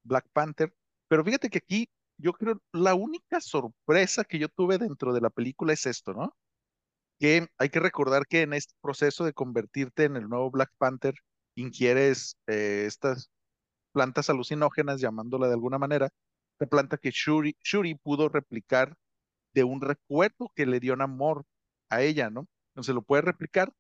Black 0.05 0.27
Panther. 0.33 0.73
Pero 1.09 1.25
fíjate 1.25 1.49
que 1.49 1.59
aquí 1.59 1.89
yo 2.19 2.33
creo 2.33 2.61
la 2.73 2.95
única 2.95 3.41
sorpresa 3.41 4.25
que 4.25 4.39
yo 4.39 4.49
tuve 4.49 4.79
dentro 4.79 5.13
de 5.13 5.21
la 5.21 5.31
película 5.31 5.73
es 5.73 5.87
esto, 5.87 6.13
¿no? 6.13 6.37
Que 7.19 7.49
hay 7.59 7.69
que 7.71 7.81
recordar 7.81 8.27
que 8.27 8.43
en 8.43 8.53
este 8.53 8.75
proceso 8.81 9.25
de 9.25 9.33
convertirte 9.33 10.05
en 10.05 10.17
el 10.17 10.29
nuevo 10.29 10.51
Black 10.51 10.71
Panther, 10.79 11.15
ingieres 11.57 12.37
eh, 12.47 12.85
estas 12.87 13.31
plantas 13.97 14.29
alucinógenas, 14.29 15.01
llamándola 15.01 15.47
de 15.47 15.55
alguna 15.55 15.79
manera, 15.79 16.11
la 16.59 16.67
planta 16.67 16.99
que 16.99 17.11
Shuri, 17.11 17.57
Shuri 17.65 17.95
pudo 17.95 18.29
replicar 18.29 18.95
de 19.55 19.65
un 19.65 19.81
recuerdo 19.81 20.53
que 20.55 20.67
le 20.67 20.81
dio 20.81 20.93
un 20.93 21.01
amor 21.01 21.47
a 21.89 22.03
ella, 22.03 22.29
¿no? 22.29 22.47
Entonces 22.73 22.95
lo 22.95 23.01
puede 23.01 23.23
replicar 23.23 23.73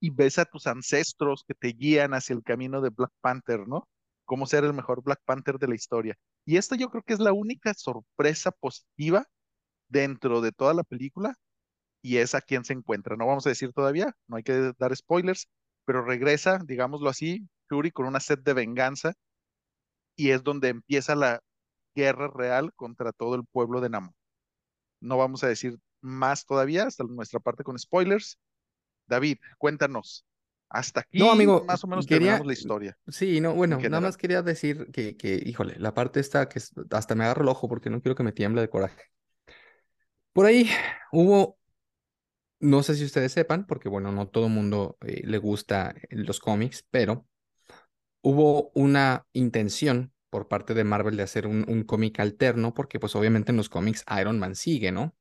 y 0.00 0.08
ves 0.08 0.38
a 0.38 0.46
tus 0.46 0.66
ancestros 0.66 1.44
que 1.46 1.52
te 1.52 1.68
guían 1.68 2.14
hacia 2.14 2.32
el 2.34 2.42
camino 2.42 2.80
de 2.80 2.88
Black 2.88 3.12
Panther, 3.20 3.68
¿no? 3.68 3.86
Cómo 4.24 4.46
ser 4.46 4.64
el 4.64 4.72
mejor 4.72 5.02
Black 5.02 5.20
Panther 5.26 5.58
de 5.58 5.68
la 5.68 5.74
historia. 5.74 6.16
Y 6.46 6.56
esta 6.56 6.74
yo 6.74 6.88
creo 6.88 7.02
que 7.02 7.12
es 7.12 7.20
la 7.20 7.34
única 7.34 7.74
sorpresa 7.74 8.52
positiva 8.52 9.26
dentro 9.88 10.40
de 10.40 10.52
toda 10.52 10.72
la 10.72 10.82
película 10.82 11.34
y 12.00 12.16
es 12.16 12.34
a 12.34 12.40
quien 12.40 12.64
se 12.64 12.72
encuentra. 12.72 13.16
No 13.16 13.26
vamos 13.26 13.46
a 13.46 13.50
decir 13.50 13.74
todavía, 13.74 14.16
no 14.28 14.38
hay 14.38 14.44
que 14.44 14.72
dar 14.78 14.96
spoilers, 14.96 15.46
pero 15.84 16.06
regresa, 16.06 16.58
digámoslo 16.64 17.10
así, 17.10 17.46
Shuri 17.70 17.90
con 17.90 18.06
una 18.06 18.20
sed 18.20 18.38
de 18.38 18.54
venganza 18.54 19.12
y 20.18 20.32
es 20.32 20.42
donde 20.42 20.68
empieza 20.68 21.14
la 21.14 21.40
guerra 21.94 22.28
real 22.28 22.72
contra 22.74 23.12
todo 23.12 23.36
el 23.36 23.44
pueblo 23.44 23.80
de 23.80 23.88
Namor. 23.88 24.14
No 25.00 25.16
vamos 25.16 25.44
a 25.44 25.48
decir 25.48 25.78
más 26.00 26.44
todavía 26.44 26.84
hasta 26.84 27.04
nuestra 27.04 27.38
parte 27.38 27.62
con 27.62 27.78
spoilers. 27.78 28.36
David, 29.06 29.38
cuéntanos. 29.58 30.26
Hasta 30.68 31.00
aquí 31.00 31.20
No, 31.20 31.30
amigo, 31.30 31.64
más 31.64 31.82
o 31.84 31.86
menos 31.86 32.06
quería, 32.06 32.18
terminamos 32.18 32.46
la 32.46 32.52
historia 32.52 32.98
sí, 33.06 33.40
no, 33.40 33.54
bueno, 33.54 33.78
en 33.80 33.90
nada 33.90 34.02
más 34.02 34.18
quería 34.18 34.42
decir 34.42 34.90
que, 34.92 35.16
que, 35.16 35.40
híjole, 35.46 35.76
la 35.78 35.94
parte 35.94 36.20
esta 36.20 36.48
que 36.48 36.60
hasta 36.90 37.14
me 37.14 37.24
agarro 37.24 37.42
el 37.42 37.48
ojo 37.48 37.68
porque 37.68 37.88
no 37.88 38.02
quiero 38.02 38.16
que 38.16 38.24
me 38.24 38.32
tiemble 38.32 38.60
de 38.60 38.68
coraje. 38.68 39.04
Por 40.32 40.46
ahí 40.46 40.68
hubo, 41.12 41.58
no 42.60 42.82
sé 42.82 42.96
si 42.96 43.04
ustedes 43.04 43.32
sepan, 43.32 43.66
porque 43.66 43.88
bueno, 43.88 44.12
no 44.12 44.28
todo 44.28 44.46
el 44.46 44.52
mundo 44.52 44.98
eh, 45.00 45.22
le 45.24 45.38
gusta 45.38 45.94
los 46.10 46.40
cómics, 46.40 46.84
pero 46.90 47.24
hubo 48.22 48.70
una 48.74 49.26
intención 49.32 50.12
por 50.30 50.48
parte 50.48 50.74
de 50.74 50.84
Marvel 50.84 51.16
de 51.16 51.22
hacer 51.22 51.46
un, 51.46 51.64
un 51.68 51.84
cómic 51.84 52.20
alterno, 52.20 52.74
porque 52.74 53.00
pues 53.00 53.16
obviamente 53.16 53.52
en 53.52 53.56
los 53.56 53.68
cómics 53.68 54.04
Iron 54.20 54.38
Man 54.38 54.54
sigue, 54.54 54.92
¿no? 54.92 55.14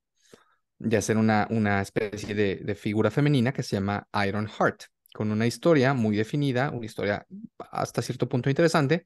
De 0.77 0.97
hacer 0.97 1.17
una, 1.17 1.47
una 1.49 1.81
especie 1.81 2.35
de, 2.35 2.75
figura 2.75 3.09
femenina 3.09 3.53
que 3.53 3.63
se 3.63 3.77
llama 3.77 4.07
Iron 4.27 4.47
Heart, 4.47 4.83
con 5.13 5.31
una 5.31 5.47
historia 5.47 5.93
muy 5.93 6.15
definida, 6.15 6.69
una 6.71 6.85
historia 6.85 7.25
hasta 7.71 8.01
cierto 8.01 8.29
punto 8.29 8.49
interesante, 8.49 9.05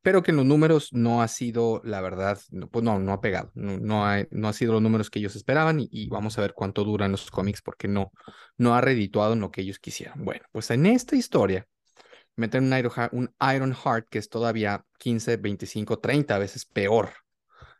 pero 0.00 0.22
que 0.22 0.32
en 0.32 0.38
los 0.38 0.46
números 0.46 0.88
no 0.92 1.22
ha 1.22 1.28
sido, 1.28 1.80
la 1.84 2.00
verdad, 2.00 2.40
no, 2.50 2.68
pues 2.68 2.84
no, 2.84 2.98
no 2.98 3.12
ha 3.12 3.20
pegado, 3.20 3.52
no, 3.54 3.78
no, 3.78 4.04
ha, 4.04 4.52
sido 4.52 4.72
los 4.72 4.82
números 4.82 5.10
que 5.10 5.20
ellos 5.20 5.36
esperaban 5.36 5.78
y, 5.78 5.88
y 5.92 6.08
vamos 6.08 6.38
a 6.38 6.40
ver 6.40 6.54
cuánto 6.54 6.82
duran 6.82 7.12
los 7.12 7.30
cómics 7.30 7.62
porque 7.62 7.86
no, 7.86 8.10
no 8.56 8.74
ha 8.74 8.80
redituado 8.80 9.34
en 9.34 9.40
lo 9.40 9.52
que 9.52 9.60
ellos 9.60 9.78
quisieran. 9.78 10.24
Bueno, 10.24 10.44
pues 10.50 10.70
en 10.72 10.86
esta 10.86 11.14
historia 11.14 11.68
meten 12.36 12.64
un 12.64 12.78
Iron, 12.78 12.92
Heart, 12.92 13.12
un 13.12 13.34
Iron 13.54 13.74
Heart 13.74 14.08
que 14.08 14.18
es 14.18 14.28
todavía 14.28 14.84
15, 14.98 15.36
25, 15.36 15.98
30 15.98 16.38
veces 16.38 16.64
peor. 16.66 17.10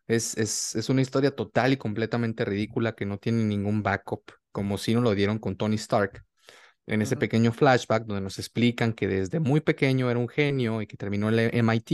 Es, 0.07 0.37
es, 0.37 0.75
es 0.75 0.89
una 0.89 1.03
historia 1.03 1.35
total 1.35 1.73
y 1.73 1.77
completamente 1.77 2.45
ridícula 2.45 2.95
que 2.95 3.07
no 3.07 3.19
tiene 3.19 3.45
ningún 3.45 3.83
backup, 3.83 4.33
como 4.51 4.79
si 4.79 4.95
nos 4.95 5.03
lo 5.05 5.15
dieron 5.15 5.39
con 5.39 5.57
Tony 5.57 5.77
Stark 5.77 6.25
en 6.87 7.01
ese 7.01 7.17
pequeño 7.17 7.53
flashback 7.53 8.05
donde 8.07 8.23
nos 8.23 8.39
explican 8.39 8.93
que 8.93 9.07
desde 9.07 9.39
muy 9.39 9.61
pequeño 9.61 10.11
era 10.11 10.19
un 10.19 10.29
genio 10.29 10.83
y 10.83 10.87
que 10.87 10.97
terminó 10.97 11.29
el 11.29 11.39
MIT 11.39 11.91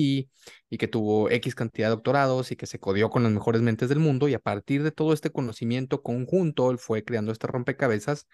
y 0.71 0.79
que 0.79 0.89
tuvo 0.89 1.31
X 1.31 1.55
cantidad 1.55 1.89
de 1.89 1.91
doctorados 1.91 2.51
y 2.53 2.57
que 2.57 2.67
se 2.67 2.79
codió 2.79 3.11
con 3.11 3.23
las 3.23 3.33
mejores 3.33 3.61
mentes 3.61 3.91
del 3.91 3.99
mundo 3.99 4.29
y 4.29 4.35
a 4.35 4.39
partir 4.39 4.83
de 4.83 4.91
todo 4.91 5.13
este 5.13 5.31
conocimiento 5.31 6.03
conjunto 6.03 6.71
él 6.71 6.79
fue 6.79 7.05
creando 7.05 7.33
este 7.33 7.47
rompecabezas 7.47 8.27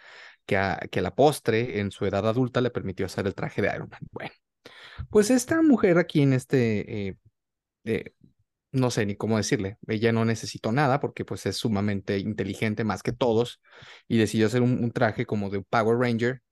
que 0.47 0.57
a, 0.57 0.79
que 0.91 1.01
a 1.01 1.03
la 1.03 1.15
postre 1.15 1.81
en 1.81 1.91
su 1.91 2.07
edad 2.07 2.27
adulta 2.29 2.61
le 2.61 2.71
permitió 2.71 3.07
hacer 3.07 3.27
el 3.27 3.35
traje 3.35 3.63
de 3.63 3.73
Iron 3.75 3.89
Man. 3.91 4.01
Bueno, 4.11 4.35
pues 5.11 5.31
esta 5.31 5.63
mujer 5.63 5.99
aquí 5.99 6.23
en 6.23 6.33
este... 6.33 7.09
Eh, 7.09 7.17
eh, 7.85 8.15
no 8.73 8.91
sé 8.91 9.07
ni 9.07 9.15
cómo 9.15 9.37
decirle, 9.37 9.79
ella 9.87 10.11
no 10.11 10.25
necesitó 10.25 10.73
nada 10.73 10.99
porque 10.99 11.25
pues 11.25 11.47
es 11.47 11.57
sumamente 11.57 12.19
inteligente 12.19 12.83
más 12.83 13.05
que 13.05 13.13
todos 13.13 13.61
y 14.09 14.19
decidió 14.19 14.49
hacer 14.49 14.63
un, 14.63 14.83
un 14.83 14.91
traje 14.91 15.27
como 15.27 15.49
de 15.49 15.63
Power 15.63 15.97
Ranger 15.97 16.43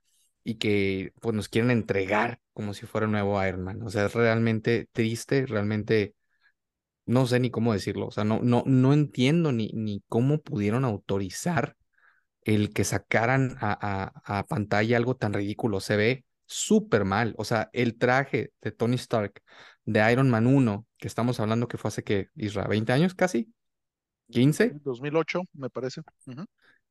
y 0.44 0.56
que 0.56 1.12
pues 1.20 1.34
nos 1.34 1.49
quieren 1.49 1.70
entregar 1.70 2.40
como 2.52 2.75
si 2.75 2.87
fuera 2.87 3.06
un 3.06 3.12
nuevo 3.12 3.44
Iron 3.44 3.62
Man. 3.62 3.82
O 3.82 3.90
sea, 3.90 4.06
es 4.06 4.14
realmente 4.14 4.88
triste, 4.92 5.46
realmente 5.46 6.14
no 7.06 7.26
sé 7.26 7.40
ni 7.40 7.50
cómo 7.50 7.72
decirlo. 7.72 8.06
O 8.06 8.11
sea, 8.11 8.25
no, 8.25 8.40
no, 8.42 8.62
no 8.66 8.92
entiendo 8.92 9.52
ni, 9.52 9.70
ni 9.75 10.02
cómo 10.08 10.40
pudieron 10.40 10.84
autorizar 10.84 11.76
el 12.44 12.72
que 12.72 12.84
sacaran 12.84 13.56
a, 13.61 14.12
a, 14.25 14.38
a 14.38 14.46
pantalla 14.46 14.96
algo 14.96 15.16
tan 15.16 15.32
ridículo. 15.32 15.80
Se 15.80 15.96
ve 15.96 16.25
súper 16.46 17.04
mal. 17.04 17.34
O 17.38 17.44
sea, 17.44 17.70
el 17.72 17.99
traje 17.99 18.52
de 18.61 18.72
Tony 18.72 18.96
Stark 18.96 19.42
de 19.84 20.12
Iron 20.12 20.30
Man 20.30 20.46
1, 20.46 20.87
que 20.99 21.08
estamos 21.08 21.40
hablando 21.40 21.68
que 21.68 21.78
fue 21.78 21.88
hace 21.88 22.04
que, 22.04 22.28
Isra, 22.34 22.66
20 22.68 22.92
años 22.92 23.14
casi, 23.14 23.52
15, 24.30 24.72
2008, 24.82 25.42
me 25.54 25.70
parece. 25.70 26.02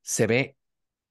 Se 0.00 0.26
ve 0.26 0.56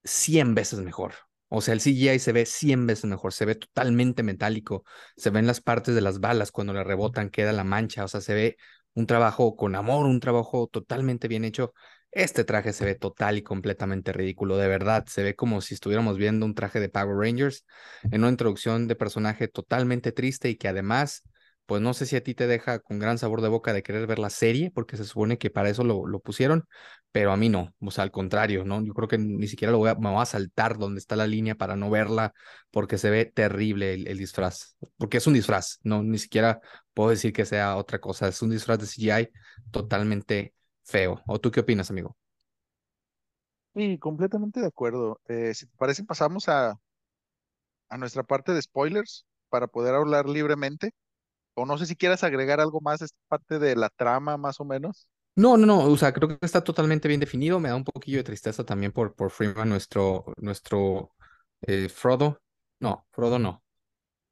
100 0.03 0.55
veces 0.55 0.79
mejor. 0.79 1.13
O 1.49 1.61
sea, 1.61 1.73
el 1.73 1.81
CGI 1.81 2.19
se 2.19 2.31
ve 2.31 2.45
100 2.45 2.87
veces 2.87 3.05
mejor, 3.05 3.33
se 3.33 3.45
ve 3.45 3.55
totalmente 3.55 4.23
metálico, 4.23 4.85
se 5.17 5.29
ven 5.31 5.47
las 5.47 5.61
partes 5.61 5.95
de 5.95 6.01
las 6.01 6.19
balas 6.21 6.51
cuando 6.51 6.73
le 6.73 6.83
rebotan, 6.83 7.29
queda 7.29 7.51
la 7.53 7.65
mancha, 7.65 8.05
o 8.05 8.07
sea, 8.07 8.21
se 8.21 8.33
ve 8.33 8.57
un 8.93 9.05
trabajo 9.05 9.55
con 9.57 9.75
amor, 9.75 10.05
un 10.05 10.19
trabajo 10.21 10.67
totalmente 10.67 11.27
bien 11.27 11.43
hecho. 11.45 11.73
Este 12.11 12.43
traje 12.43 12.73
se 12.73 12.83
ve 12.85 12.95
total 12.95 13.37
y 13.37 13.41
completamente 13.43 14.11
ridículo, 14.11 14.57
de 14.57 14.67
verdad, 14.67 15.05
se 15.07 15.23
ve 15.23 15.35
como 15.35 15.61
si 15.61 15.73
estuviéramos 15.75 16.17
viendo 16.17 16.45
un 16.45 16.53
traje 16.55 16.81
de 16.81 16.89
Power 16.89 17.15
Rangers 17.15 17.65
en 18.03 18.21
una 18.21 18.29
introducción 18.31 18.87
de 18.89 18.95
personaje 18.97 19.47
totalmente 19.47 20.11
triste 20.11 20.49
y 20.49 20.57
que 20.57 20.67
además, 20.67 21.23
pues 21.65 21.81
no 21.81 21.93
sé 21.93 22.05
si 22.05 22.17
a 22.17 22.23
ti 22.23 22.33
te 22.35 22.47
deja 22.47 22.79
con 22.79 22.99
gran 22.99 23.17
sabor 23.17 23.39
de 23.41 23.47
boca 23.47 23.71
de 23.71 23.81
querer 23.81 24.07
ver 24.07 24.19
la 24.19 24.29
serie, 24.29 24.71
porque 24.71 24.97
se 24.97 25.05
supone 25.05 25.37
que 25.37 25.49
para 25.51 25.69
eso 25.69 25.85
lo, 25.85 26.05
lo 26.05 26.19
pusieron, 26.19 26.65
pero 27.13 27.31
a 27.31 27.37
mí 27.37 27.47
no, 27.47 27.73
o 27.79 27.91
sea, 27.91 28.03
al 28.03 28.11
contrario, 28.11 28.65
¿no? 28.65 28.83
Yo 28.83 28.93
creo 28.93 29.07
que 29.07 29.17
ni 29.17 29.47
siquiera 29.47 29.71
lo 29.71 29.77
voy 29.77 29.89
a, 29.89 29.95
me 29.95 30.09
voy 30.09 30.21
a 30.21 30.25
saltar 30.25 30.77
donde 30.77 30.99
está 30.99 31.15
la 31.15 31.27
línea 31.27 31.55
para 31.55 31.77
no 31.77 31.89
verla, 31.89 32.33
porque 32.71 32.97
se 32.97 33.09
ve 33.09 33.25
terrible 33.25 33.93
el, 33.93 34.07
el 34.09 34.17
disfraz, 34.17 34.75
porque 34.97 35.17
es 35.17 35.27
un 35.27 35.33
disfraz, 35.33 35.79
no, 35.83 36.03
ni 36.03 36.17
siquiera 36.17 36.59
puedo 36.93 37.09
decir 37.11 37.31
que 37.31 37.45
sea 37.45 37.77
otra 37.77 37.99
cosa, 37.99 38.27
es 38.27 38.41
un 38.41 38.49
disfraz 38.51 38.79
de 38.79 38.85
CGI 38.87 39.29
totalmente 39.71 40.53
feo. 40.83 41.21
¿O 41.27 41.39
tú 41.39 41.51
qué 41.51 41.61
opinas, 41.61 41.89
amigo? 41.91 42.17
Sí, 43.73 43.97
completamente 43.99 44.59
de 44.59 44.67
acuerdo. 44.67 45.19
Eh, 45.27 45.53
si 45.53 45.65
te 45.65 45.77
parece, 45.77 46.03
pasamos 46.03 46.49
a, 46.49 46.77
a 47.89 47.97
nuestra 47.97 48.23
parte 48.23 48.53
de 48.53 48.61
spoilers 48.61 49.25
para 49.49 49.67
poder 49.67 49.95
hablar 49.95 50.27
libremente. 50.27 50.91
O 51.55 51.65
no 51.65 51.77
sé 51.79 51.85
si 51.87 51.95
quieras 51.97 52.23
agregar 52.25 52.61
algo 52.61 52.81
más 52.81 53.01
a 53.03 53.05
esta 53.05 53.19
parte 53.29 53.59
de 53.59 53.75
la 53.75 53.89
trama, 53.89 54.37
más 54.37 54.59
o 54.61 54.65
menos. 54.65 55.07
No, 55.35 55.55
no, 55.57 55.65
no, 55.65 55.79
o 55.85 55.97
sea, 55.97 56.11
creo 56.13 56.27
que 56.37 56.45
está 56.45 56.63
totalmente 56.63 57.07
bien 57.07 57.19
definido, 57.19 57.59
me 57.59 57.69
da 57.69 57.75
un 57.75 57.85
poquillo 57.85 58.17
de 58.17 58.23
tristeza 58.25 58.65
también 58.65 58.91
por, 58.91 59.15
por 59.15 59.31
Freeman, 59.31 59.69
nuestro, 59.69 60.25
nuestro 60.37 61.15
eh, 61.61 61.87
Frodo, 61.89 62.41
no, 62.79 63.07
Frodo 63.11 63.39
no, 63.39 63.63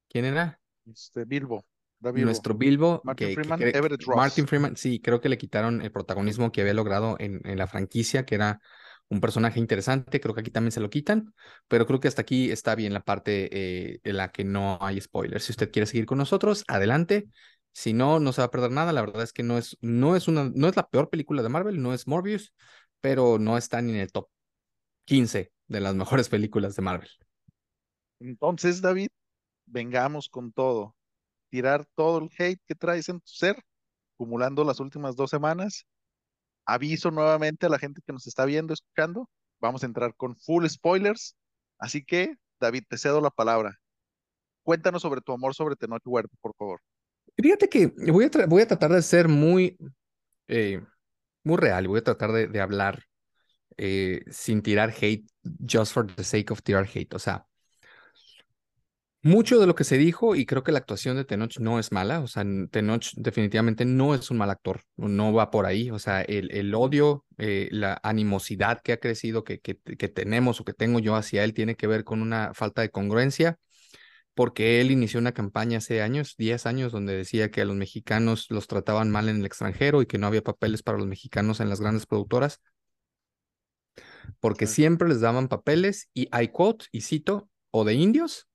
¿quién 0.10 0.26
era? 0.26 0.60
Este, 0.86 1.24
Bilbo, 1.26 1.66
Bilbo. 2.00 2.26
nuestro 2.26 2.56
Bilbo, 2.56 3.02
Martin 3.04 3.28
que, 3.28 3.34
Freeman, 3.36 3.60
que 3.60 3.70
Everett 3.70 4.08
Martin 4.08 4.44
Ross. 4.44 4.50
Freeman, 4.50 4.78
sí, 4.78 5.02
creo 5.02 5.20
que 5.22 5.30
le 5.30 5.38
quitaron 5.38 5.82
el 5.82 5.92
protagonismo 5.92 6.52
que 6.52 6.62
había 6.62 6.74
logrado 6.74 7.16
en, 7.20 7.42
en 7.44 7.58
la 7.58 7.68
franquicia, 7.68 8.26
que 8.26 8.36
era 8.36 8.62
un 9.10 9.22
personaje 9.22 9.60
interesante, 9.60 10.22
creo 10.22 10.36
que 10.36 10.42
aquí 10.42 10.52
también 10.52 10.72
se 10.72 10.80
lo 10.80 10.90
quitan, 10.90 11.34
pero 11.68 11.86
creo 11.88 12.00
que 12.00 12.08
hasta 12.08 12.22
aquí 12.22 12.52
está 12.52 12.76
bien 12.76 12.94
la 12.94 13.04
parte 13.04 13.50
eh, 13.52 14.00
en 14.04 14.18
la 14.18 14.32
que 14.32 14.44
no 14.44 14.78
hay 14.82 15.02
spoilers. 15.02 15.46
Si 15.46 15.52
usted 15.52 15.72
quiere 15.72 15.88
seguir 15.88 16.06
con 16.06 16.20
nosotros, 16.20 16.64
adelante. 16.68 17.28
Si 17.72 17.94
no, 17.94 18.20
no 18.20 18.34
se 18.34 18.42
va 18.42 18.46
a 18.46 18.52
perder 18.52 18.72
nada. 18.72 18.94
La 18.94 19.02
verdad 19.02 19.24
es 19.24 19.34
que 19.34 19.44
no 19.44 19.58
es, 19.58 19.78
no 19.82 20.16
es 20.16 20.28
una, 20.28 20.52
no 20.54 20.68
es 20.68 20.76
la 20.76 20.88
peor 20.88 21.10
película 21.10 21.42
de 21.42 21.50
Marvel, 21.50 21.82
no 21.82 21.94
es 21.94 22.08
Morbius, 22.08 22.54
pero 23.02 23.40
no 23.40 23.58
está 23.58 23.82
ni 23.82 23.94
en 23.94 24.00
el 24.00 24.12
top 24.12 24.28
15 25.06 25.52
de 25.68 25.80
las 25.80 25.96
mejores 25.96 26.30
películas 26.30 26.76
de 26.76 26.82
Marvel. 26.84 27.10
Entonces, 28.20 28.82
David, 28.82 29.10
vengamos 29.66 30.30
con 30.30 30.52
todo. 30.52 30.96
Tirar 31.50 31.86
todo 31.96 32.20
el 32.20 32.30
hate 32.38 32.62
que 32.68 32.76
traes 32.76 33.10
en 33.10 33.20
tu 33.20 33.32
ser, 33.32 33.62
acumulando 34.16 34.64
las 34.64 34.80
últimas 34.80 35.16
dos 35.16 35.30
semanas. 35.30 35.86
Aviso 36.66 37.12
nuevamente 37.12 37.66
a 37.66 37.70
la 37.70 37.80
gente 37.80 38.02
que 38.06 38.14
nos 38.14 38.28
está 38.28 38.46
viendo, 38.46 38.74
escuchando. 38.74 39.30
Vamos 39.60 39.84
a 39.84 39.88
entrar 39.88 40.14
con 40.16 40.36
full 40.36 40.66
spoilers. 40.68 41.36
Así 41.80 42.04
que, 42.04 42.36
David, 42.60 42.84
te 42.88 42.98
cedo 42.98 43.22
la 43.22 43.32
palabra. 43.32 43.80
Cuéntanos 44.64 45.02
sobre 45.02 45.22
tu 45.22 45.34
amor 45.34 45.56
sobre 45.56 45.76
Tenoch 45.76 46.04
por 46.04 46.56
favor. 46.56 46.80
Fíjate 47.36 47.70
que 47.70 47.88
voy 48.12 48.26
a, 48.26 48.46
voy 48.46 48.62
a 48.62 48.68
tratar 48.68 48.92
de 48.92 49.02
ser 49.02 49.28
muy, 49.28 49.78
eh, 50.48 50.84
muy 51.44 51.58
real. 51.58 51.88
Voy 51.88 52.00
a 52.00 52.04
tratar 52.04 52.32
de, 52.32 52.48
de 52.48 52.62
hablar 52.62 53.04
eh, 53.78 54.26
sin 54.30 54.62
tirar 54.62 54.92
hate, 54.92 55.26
just 55.66 55.94
for 55.94 56.06
the 56.06 56.24
sake 56.24 56.52
of 56.52 56.62
tirar 56.62 56.86
hate. 56.86 57.16
O 57.16 57.20
sea, 57.20 57.48
mucho 59.22 59.60
de 59.60 59.68
lo 59.68 59.76
que 59.76 59.84
se 59.84 59.98
dijo, 59.98 60.36
y 60.36 60.46
creo 60.46 60.64
que 60.64 60.72
la 60.72 60.80
actuación 60.80 61.18
de 61.18 61.26
Tenoch 61.26 61.60
no 61.60 61.80
es 61.80 61.92
mala, 61.92 62.22
o 62.22 62.28
sea, 62.28 62.46
Tenoch 62.72 63.12
definitivamente 63.16 63.84
no 63.86 64.16
es 64.16 64.32
un 64.32 64.38
mal 64.38 64.50
actor, 64.50 64.82
no 64.96 65.34
va 65.34 65.52
por 65.52 65.66
ahí, 65.66 65.92
o 65.92 66.00
sea, 66.00 66.22
el, 66.22 66.52
el 66.52 66.74
odio, 66.74 67.26
eh, 67.38 67.68
la 67.72 68.00
animosidad 68.04 68.82
que 68.82 68.94
ha 68.94 69.00
crecido, 69.00 69.44
que, 69.44 69.60
que, 69.60 69.78
que, 69.78 70.08
tenemos 70.08 70.62
o 70.62 70.66
que 70.66 70.74
tengo 70.74 71.00
yo 71.00 71.16
hacia 71.16 71.44
él, 71.44 71.54
tiene 71.54 71.76
que 71.76 71.88
ver 71.88 72.04
con 72.06 72.22
una 72.22 72.54
falta 72.54 72.82
de 72.82 72.92
congruencia, 72.92 73.58
porque 74.36 74.80
él 74.82 74.92
inició 74.92 75.20
una 75.20 75.34
campaña 75.34 75.80
hace 75.80 76.02
años, 76.02 76.36
10 76.38 76.66
años, 76.66 76.92
donde 76.94 77.16
decía 77.16 77.52
que 77.52 77.62
a 77.62 77.66
los 77.66 77.76
mexicanos 77.76 78.48
los 78.50 78.68
trataban 78.68 79.12
mal 79.12 79.28
en 79.30 79.38
el 79.38 79.46
extranjero 79.46 80.02
y 80.02 80.06
que 80.06 80.18
no 80.18 80.28
había 80.28 80.44
papeles 80.44 80.84
para 80.84 80.98
los 80.98 81.08
mexicanos 81.08 81.60
en 81.60 81.70
las 81.70 81.82
grandes 81.82 82.06
productoras, 82.06 82.62
porque 84.40 84.68
siempre 84.68 85.10
les 85.10 85.22
daban 85.22 85.50
papeles 85.50 86.10
y 86.14 86.30
I 86.34 86.50
quote, 86.50 86.86
y 86.92 87.02
cito, 87.02 87.50
o 87.72 87.84
de 87.84 87.96
indios 87.96 88.49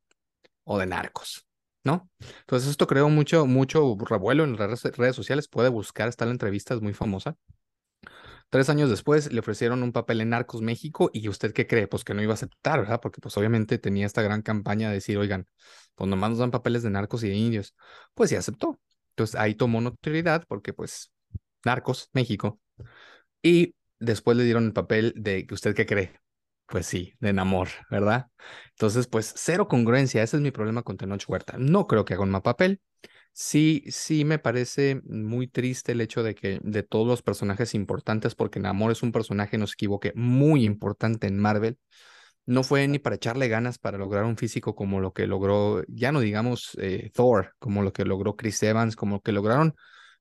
o 0.64 0.78
de 0.78 0.87
narcos, 0.87 1.47
¿no? 1.85 2.11
Entonces 2.40 2.71
esto 2.71 2.87
creó 2.87 3.09
mucho, 3.09 3.47
mucho 3.47 3.97
revuelo 3.99 4.44
en 4.44 4.56
las 4.56 4.83
redes 4.83 5.16
sociales, 5.16 5.49
puede 5.49 5.68
buscar, 5.68 6.09
está 6.09 6.26
la 6.26 6.33
entrevista, 6.33 6.75
es 6.75 6.80
muy 6.80 6.94
famosa. 6.94 7.37
Tres 8.50 8.68
años 8.68 8.88
después 8.88 9.33
le 9.33 9.40
ofrecieron 9.40 9.83
un 9.83 9.92
papel 9.92 10.21
en 10.21 10.30
Narcos 10.30 10.62
México 10.62 11.11
y 11.12 11.28
usted 11.28 11.52
qué 11.52 11.66
cree? 11.66 11.88
Pues 11.88 12.04
que 12.04 12.14
no 12.14 12.23
iba 12.23 12.33
a 12.33 12.35
aceptar, 12.35 12.80
¿verdad? 12.80 13.00
Porque 13.00 13.21
pues 13.21 13.37
obviamente 13.37 13.78
tenía 13.78 14.06
esta 14.06 14.23
gran 14.23 14.42
campaña 14.42 14.88
de 14.88 14.94
decir, 14.94 15.18
oigan, 15.18 15.47
pues 15.94 16.09
nomás 16.09 16.30
nos 16.30 16.38
dan 16.38 16.50
papeles 16.50 16.83
de 16.83 16.90
narcos 16.90 17.25
y 17.25 17.28
de 17.28 17.35
indios. 17.35 17.75
Pues 18.14 18.30
sí 18.30 18.37
aceptó. 18.37 18.80
Entonces 19.11 19.35
ahí 19.40 19.54
tomó 19.54 19.80
notoriedad 19.80 20.44
porque 20.49 20.73
pues 20.73 21.12
Narcos 21.64 22.11
México. 22.12 22.61
Y 23.42 23.75
después 23.99 24.37
le 24.37 24.44
dieron 24.44 24.66
el 24.66 24.73
papel 24.73 25.14
de 25.16 25.47
usted 25.50 25.75
qué 25.75 25.87
cree? 25.87 26.24
Pues 26.75 26.87
sí, 26.87 27.14
de 27.21 27.28
enamor, 27.28 27.69
¿verdad? 27.88 28.26
Entonces, 28.71 29.07
pues 29.07 29.33
cero 29.37 29.69
congruencia, 29.69 30.25
ese 30.25 30.38
es 30.38 30.43
mi 30.43 30.50
problema 30.50 30.83
con 30.83 30.97
Tenoch 30.97 31.23
Huerta. 31.28 31.54
No 31.57 31.87
creo 31.87 32.04
que 32.04 32.14
haga 32.14 32.25
un 32.25 32.31
mal 32.31 32.43
papel. 32.43 32.81
Sí, 33.33 33.85
sí 33.88 34.25
me 34.25 34.40
parece 34.40 35.00
muy 35.04 35.47
triste 35.47 35.93
el 35.93 36.00
hecho 36.00 36.25
de 36.25 36.35
que 36.35 36.59
de 36.64 36.83
todos 36.83 37.07
los 37.07 37.23
personajes 37.23 37.75
importantes, 37.75 38.35
porque 38.35 38.59
Namor 38.59 38.90
es 38.90 39.04
un 39.04 39.12
personaje, 39.12 39.57
no 39.57 39.69
se 39.69 39.75
equivoque, 39.75 40.12
muy 40.16 40.64
importante 40.64 41.28
en 41.28 41.38
Marvel, 41.38 41.78
no 42.47 42.64
fue 42.64 42.88
ni 42.88 42.99
para 42.99 43.16
echarle 43.16 43.49
ganas 43.49 43.78
para 43.78 43.99
lograr 43.99 44.25
un 44.25 44.37
físico 44.37 44.75
como 44.75 45.00
lo 45.00 45.12
que 45.12 45.28
logró, 45.28 45.85
ya 45.88 46.12
no 46.12 46.21
digamos 46.21 46.76
eh, 46.81 47.11
Thor, 47.14 47.54
como 47.61 47.83
lo 47.83 47.93
que 47.93 48.04
logró 48.04 48.37
Chris 48.37 48.62
Evans, 48.64 48.97
como 48.97 49.16
lo 49.16 49.23
que 49.23 49.33
lograron, 49.33 49.76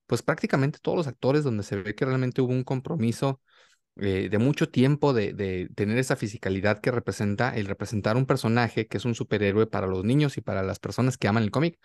pues 0.06 0.22
prácticamente 0.22 0.78
todos 0.80 0.98
los 0.98 1.06
actores 1.08 1.44
donde 1.44 1.64
se 1.64 1.76
ve 1.76 1.94
que 1.96 2.04
realmente 2.04 2.42
hubo 2.42 2.52
un 2.52 2.64
compromiso 2.64 3.40
eh, 3.96 4.28
de 4.30 4.38
mucho 4.38 4.68
tiempo 4.68 5.12
de, 5.12 5.32
de, 5.32 5.68
tener 5.74 5.98
esa 5.98 6.16
fisicalidad 6.16 6.80
que 6.80 6.90
representa 6.90 7.54
el 7.54 7.66
representar 7.66 8.16
un 8.16 8.26
personaje 8.26 8.86
que 8.86 8.96
es 8.96 9.04
un 9.04 9.14
superhéroe 9.14 9.66
para 9.66 9.86
los 9.86 10.04
niños 10.04 10.36
y 10.36 10.40
para 10.40 10.62
las 10.62 10.78
personas 10.80 11.16
que 11.16 11.28
aman 11.28 11.44
el 11.44 11.50
cómic, 11.50 11.78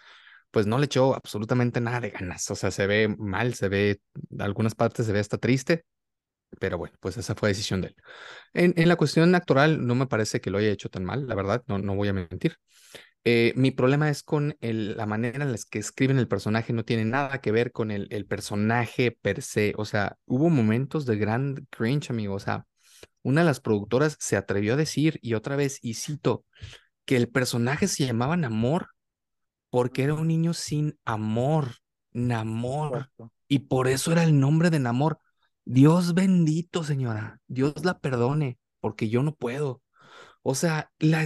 pues 0.51 0.67
no 0.67 0.79
le 0.79 0.85
echó 0.85 1.15
absolutamente 1.15 1.81
nada 1.81 2.01
de 2.01 2.11
ganas. 2.11 2.49
O 2.51 2.55
sea, 2.55 2.71
se 2.71 2.87
ve 2.87 3.07
mal, 3.17 3.53
se 3.53 3.69
ve, 3.69 4.01
en 4.31 4.41
algunas 4.41 4.75
partes 4.75 5.05
se 5.05 5.13
ve 5.13 5.19
hasta 5.19 5.37
triste, 5.37 5.85
pero 6.59 6.77
bueno, 6.77 6.95
pues 6.99 7.17
esa 7.17 7.35
fue 7.35 7.49
decisión 7.49 7.81
de 7.81 7.89
él. 7.89 7.95
En, 8.53 8.73
en 8.77 8.89
la 8.89 8.95
cuestión 8.95 9.33
actoral, 9.35 9.85
no 9.85 9.95
me 9.95 10.07
parece 10.07 10.41
que 10.41 10.49
lo 10.49 10.57
haya 10.57 10.69
hecho 10.69 10.89
tan 10.89 11.05
mal, 11.05 11.27
la 11.27 11.35
verdad, 11.35 11.63
no, 11.67 11.79
no 11.79 11.95
voy 11.95 12.07
a 12.09 12.13
mentir. 12.13 12.57
Eh, 13.25 13.53
mi 13.55 13.71
problema 13.71 14.09
es 14.09 14.23
con 14.23 14.55
el, 14.61 14.97
la 14.97 15.05
manera 15.05 15.43
en 15.43 15.51
la 15.51 15.57
que 15.69 15.79
escriben 15.79 16.17
el 16.17 16.27
personaje, 16.27 16.73
no 16.73 16.85
tiene 16.85 17.05
nada 17.05 17.41
que 17.41 17.51
ver 17.51 17.71
con 17.71 17.91
el, 17.91 18.07
el 18.11 18.25
personaje 18.25 19.11
per 19.11 19.41
se. 19.41 19.73
O 19.77 19.85
sea, 19.85 20.17
hubo 20.25 20.49
momentos 20.49 21.05
de 21.05 21.17
gran 21.17 21.67
cringe, 21.69 22.09
amigo. 22.09 22.35
O 22.35 22.39
sea, 22.39 22.65
una 23.23 23.41
de 23.41 23.45
las 23.47 23.59
productoras 23.59 24.17
se 24.19 24.37
atrevió 24.37 24.73
a 24.73 24.77
decir, 24.77 25.19
y 25.21 25.33
otra 25.33 25.55
vez, 25.55 25.79
y 25.81 25.95
cito, 25.95 26.45
que 27.05 27.17
el 27.17 27.29
personaje 27.29 27.87
se 27.87 28.05
llamaba 28.05 28.37
Namor 28.37 28.89
porque 29.69 30.03
era 30.03 30.13
un 30.13 30.27
niño 30.27 30.53
sin 30.53 30.97
amor, 31.05 31.75
Namor. 32.11 33.11
Y 33.47 33.59
por 33.59 33.87
eso 33.87 34.11
era 34.11 34.23
el 34.23 34.39
nombre 34.39 34.69
de 34.69 34.79
Namor. 34.79 35.19
Dios 35.65 36.13
bendito, 36.13 36.83
señora. 36.83 37.39
Dios 37.47 37.73
la 37.85 37.99
perdone, 37.99 38.57
porque 38.79 39.09
yo 39.09 39.23
no 39.23 39.35
puedo. 39.35 39.81
O 40.41 40.55
sea, 40.55 40.91
la 40.99 41.25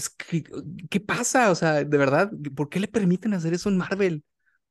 ¿qué 0.90 1.00
pasa? 1.00 1.52
O 1.52 1.56
sea, 1.56 1.84
de 1.84 1.98
verdad, 1.98 2.32
¿por 2.56 2.70
qué 2.70 2.80
le 2.80 2.88
permiten 2.88 3.34
hacer 3.34 3.54
eso 3.54 3.70
en 3.70 3.78
Marvel? 3.78 4.24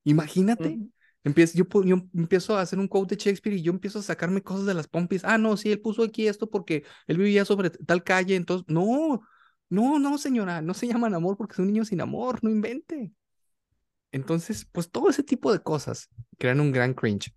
Imagínate. 0.04 0.78
Empiezo, 1.24 1.56
yo, 1.56 1.66
yo, 1.84 2.02
empiezo 2.14 2.56
a 2.56 2.62
hacer 2.62 2.80
un 2.80 2.88
quote 2.88 3.14
de 3.14 3.22
Shakespeare 3.22 3.56
y 3.56 3.62
yo 3.62 3.72
empiezo 3.72 4.00
a 4.00 4.02
sacarme 4.02 4.42
cosas 4.42 4.66
de 4.66 4.74
las 4.74 4.88
pompis. 4.88 5.24
Ah, 5.24 5.38
no, 5.38 5.56
sí, 5.56 5.70
él 5.70 5.80
puso 5.80 6.02
aquí 6.02 6.26
esto 6.26 6.50
porque 6.50 6.84
él 7.06 7.18
vivía 7.18 7.44
sobre 7.44 7.70
tal 7.70 8.02
calle, 8.02 8.34
entonces, 8.34 8.66
no, 8.68 9.22
no, 9.68 10.00
no, 10.00 10.18
señora, 10.18 10.60
no 10.62 10.74
se 10.74 10.88
llaman 10.88 11.14
amor 11.14 11.36
porque 11.36 11.52
es 11.52 11.58
un 11.60 11.68
niño 11.68 11.84
sin 11.84 12.00
amor, 12.00 12.42
no 12.42 12.50
invente. 12.50 13.12
Entonces, 14.10 14.66
pues 14.72 14.90
todo 14.90 15.08
ese 15.10 15.22
tipo 15.22 15.52
de 15.52 15.62
cosas 15.62 16.08
crean 16.38 16.60
un 16.60 16.72
gran 16.72 16.92
cringe 16.92 17.32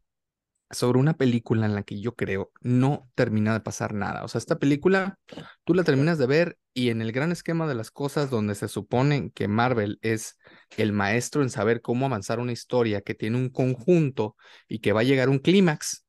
sobre 0.71 0.99
una 0.99 1.15
película 1.15 1.65
en 1.65 1.75
la 1.75 1.83
que 1.83 1.99
yo 1.99 2.15
creo 2.15 2.51
no 2.61 3.09
termina 3.15 3.53
de 3.53 3.59
pasar 3.59 3.93
nada. 3.93 4.23
O 4.23 4.27
sea, 4.27 4.39
esta 4.39 4.57
película 4.57 5.19
tú 5.63 5.73
la 5.73 5.83
terminas 5.83 6.17
de 6.17 6.27
ver 6.27 6.57
y 6.73 6.89
en 6.89 7.01
el 7.01 7.11
gran 7.11 7.31
esquema 7.31 7.67
de 7.67 7.75
las 7.75 7.91
cosas 7.91 8.29
donde 8.29 8.55
se 8.55 8.67
supone 8.67 9.31
que 9.31 9.47
Marvel 9.47 9.99
es 10.01 10.37
el 10.77 10.91
maestro 10.91 11.41
en 11.43 11.49
saber 11.49 11.81
cómo 11.81 12.05
avanzar 12.05 12.39
una 12.39 12.51
historia 12.51 13.01
que 13.01 13.15
tiene 13.15 13.37
un 13.37 13.49
conjunto 13.49 14.35
y 14.67 14.79
que 14.79 14.91
va 14.93 15.01
a 15.01 15.03
llegar 15.03 15.27
a 15.27 15.31
un 15.31 15.39
clímax, 15.39 16.05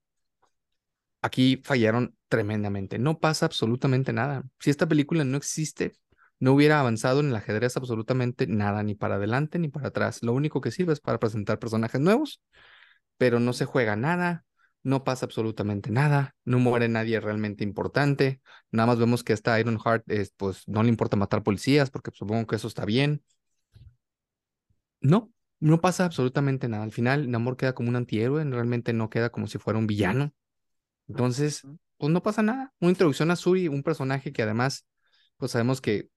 aquí 1.22 1.60
fallaron 1.64 2.16
tremendamente. 2.28 2.98
No 2.98 3.18
pasa 3.18 3.46
absolutamente 3.46 4.12
nada. 4.12 4.44
Si 4.58 4.70
esta 4.70 4.88
película 4.88 5.24
no 5.24 5.36
existe, 5.36 5.92
no 6.38 6.52
hubiera 6.52 6.80
avanzado 6.80 7.20
en 7.20 7.28
el 7.28 7.36
ajedrez 7.36 7.76
absolutamente 7.76 8.46
nada, 8.46 8.82
ni 8.82 8.94
para 8.94 9.16
adelante 9.16 9.58
ni 9.58 9.68
para 9.68 9.88
atrás. 9.88 10.22
Lo 10.22 10.32
único 10.32 10.60
que 10.60 10.70
sirve 10.70 10.92
es 10.92 11.00
para 11.00 11.18
presentar 11.18 11.58
personajes 11.58 12.00
nuevos, 12.00 12.42
pero 13.18 13.40
no 13.40 13.52
se 13.52 13.64
juega 13.64 13.96
nada, 13.96 14.44
no 14.82 15.02
pasa 15.02 15.26
absolutamente 15.26 15.90
nada, 15.90 16.36
no 16.44 16.58
muere 16.58 16.88
nadie 16.88 17.18
realmente 17.20 17.64
importante, 17.64 18.40
nada 18.70 18.86
más 18.86 18.98
vemos 18.98 19.24
que 19.24 19.32
esta 19.32 19.58
Ironheart, 19.58 20.04
pues 20.36 20.68
no 20.68 20.82
le 20.82 20.88
importa 20.88 21.16
matar 21.16 21.42
policías 21.42 21.90
porque 21.90 22.12
supongo 22.14 22.46
que 22.46 22.56
eso 22.56 22.68
está 22.68 22.84
bien. 22.84 23.22
No, 25.00 25.32
no 25.60 25.80
pasa 25.80 26.04
absolutamente 26.04 26.68
nada. 26.68 26.84
Al 26.84 26.92
final, 26.92 27.30
Namor 27.30 27.56
queda 27.56 27.74
como 27.74 27.88
un 27.88 27.96
antihéroe, 27.96 28.44
realmente 28.44 28.92
no 28.92 29.10
queda 29.10 29.30
como 29.30 29.46
si 29.46 29.58
fuera 29.58 29.78
un 29.78 29.86
villano. 29.86 30.32
Entonces, 31.08 31.62
pues 31.98 32.12
no 32.12 32.22
pasa 32.22 32.42
nada. 32.42 32.72
Una 32.80 32.90
introducción 32.90 33.30
a 33.30 33.36
Suri, 33.36 33.68
un 33.68 33.82
personaje 33.82 34.32
que 34.32 34.42
además, 34.42 34.86
pues 35.36 35.52
sabemos 35.52 35.80
que 35.80 36.08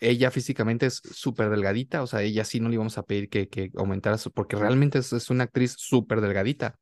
ella 0.00 0.30
físicamente 0.30 0.86
es 0.86 0.96
súper 0.96 1.50
delgadita, 1.50 2.02
o 2.02 2.06
sea, 2.06 2.22
ella 2.22 2.44
sí 2.44 2.60
no 2.60 2.68
le 2.68 2.74
íbamos 2.74 2.98
a 2.98 3.04
pedir 3.04 3.28
que, 3.28 3.48
que 3.48 3.70
aumentara, 3.76 4.18
su, 4.18 4.32
porque 4.32 4.56
realmente 4.56 4.98
es, 4.98 5.12
es 5.12 5.30
una 5.30 5.44
actriz 5.44 5.74
súper 5.78 6.20
delgadita. 6.20 6.76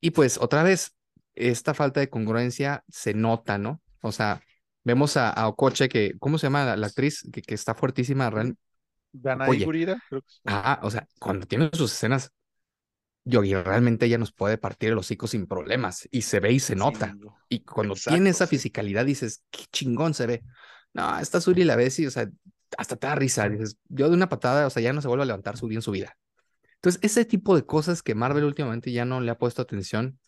Y 0.00 0.10
pues 0.10 0.38
otra 0.38 0.62
vez, 0.62 0.96
esta 1.34 1.74
falta 1.74 2.00
de 2.00 2.10
congruencia 2.10 2.84
se 2.88 3.14
nota, 3.14 3.58
¿no? 3.58 3.80
O 4.00 4.12
sea, 4.12 4.42
vemos 4.84 5.16
a, 5.16 5.30
a 5.30 5.48
Okoche, 5.48 5.88
que, 5.88 6.14
¿cómo 6.18 6.38
se 6.38 6.46
llama 6.46 6.76
la, 6.76 6.86
actriz? 6.86 7.28
Que, 7.32 7.42
que, 7.42 7.54
está 7.54 7.74
fuertísima. 7.74 8.30
Real... 8.30 8.56
Oye, 9.48 9.64
Gurira, 9.64 9.96
creo 10.08 10.20
que 10.20 10.28
Ah, 10.44 10.80
o 10.82 10.90
sea, 10.90 11.06
cuando 11.18 11.46
tiene 11.46 11.70
sus 11.72 11.92
escenas, 11.92 12.30
Yogi, 13.24 13.54
realmente 13.54 14.06
ella 14.06 14.18
nos 14.18 14.32
puede 14.32 14.58
partir 14.58 14.90
el 14.90 14.98
hocico 14.98 15.26
sin 15.26 15.46
problemas 15.46 16.06
y 16.10 16.22
se 16.22 16.40
ve 16.40 16.52
y 16.52 16.60
se 16.60 16.76
nota. 16.76 17.14
Sí, 17.18 17.28
y 17.48 17.60
cuando 17.60 17.94
exacto, 17.94 18.16
tiene 18.16 18.30
esa 18.30 18.46
sí. 18.46 18.56
fisicalidad, 18.56 19.06
dices, 19.06 19.42
qué 19.50 19.64
chingón 19.72 20.12
se 20.12 20.26
ve. 20.26 20.42
No, 20.94 21.18
esta 21.18 21.40
Suri 21.40 21.64
la 21.64 21.76
ves 21.76 21.98
y, 21.98 22.06
o 22.06 22.10
sea, 22.10 22.28
hasta 22.78 22.96
te 22.96 23.06
da 23.06 23.14
risa. 23.14 23.48
Dices, 23.48 23.76
yo 23.88 24.08
de 24.08 24.14
una 24.14 24.28
patada, 24.28 24.66
o 24.66 24.70
sea, 24.70 24.82
ya 24.82 24.92
no 24.92 25.02
se 25.02 25.08
vuelve 25.08 25.24
a 25.24 25.26
levantar 25.26 25.56
Suri 25.56 25.74
en 25.76 25.82
su 25.82 25.90
vida. 25.90 26.16
Entonces, 26.76 27.00
ese 27.04 27.24
tipo 27.24 27.56
de 27.56 27.66
cosas 27.66 28.02
que 28.02 28.14
Marvel 28.14 28.44
últimamente 28.44 28.92
ya 28.92 29.04
no 29.04 29.20
le 29.20 29.30
ha 29.30 29.38
puesto 29.38 29.62
atención, 29.62 30.18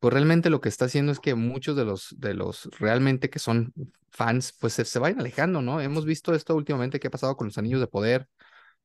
pues 0.00 0.14
realmente 0.14 0.50
lo 0.50 0.60
que 0.60 0.68
está 0.70 0.86
haciendo 0.86 1.12
es 1.12 1.20
que 1.20 1.34
muchos 1.36 1.76
de 1.76 1.84
los, 1.84 2.14
de 2.18 2.34
los 2.34 2.68
realmente 2.80 3.30
que 3.30 3.38
son 3.40 3.72
fans, 4.10 4.54
pues 4.60 4.74
se, 4.74 4.84
se 4.86 4.98
vayan 5.00 5.20
alejando, 5.20 5.62
¿no? 5.62 5.80
Hemos 5.80 6.06
visto 6.06 6.34
esto 6.34 6.56
últimamente 6.56 7.00
que 7.00 7.08
ha 7.08 7.10
pasado 7.10 7.36
con 7.36 7.48
los 7.48 7.58
Anillos 7.58 7.80
de 7.80 7.88
Poder, 7.88 8.28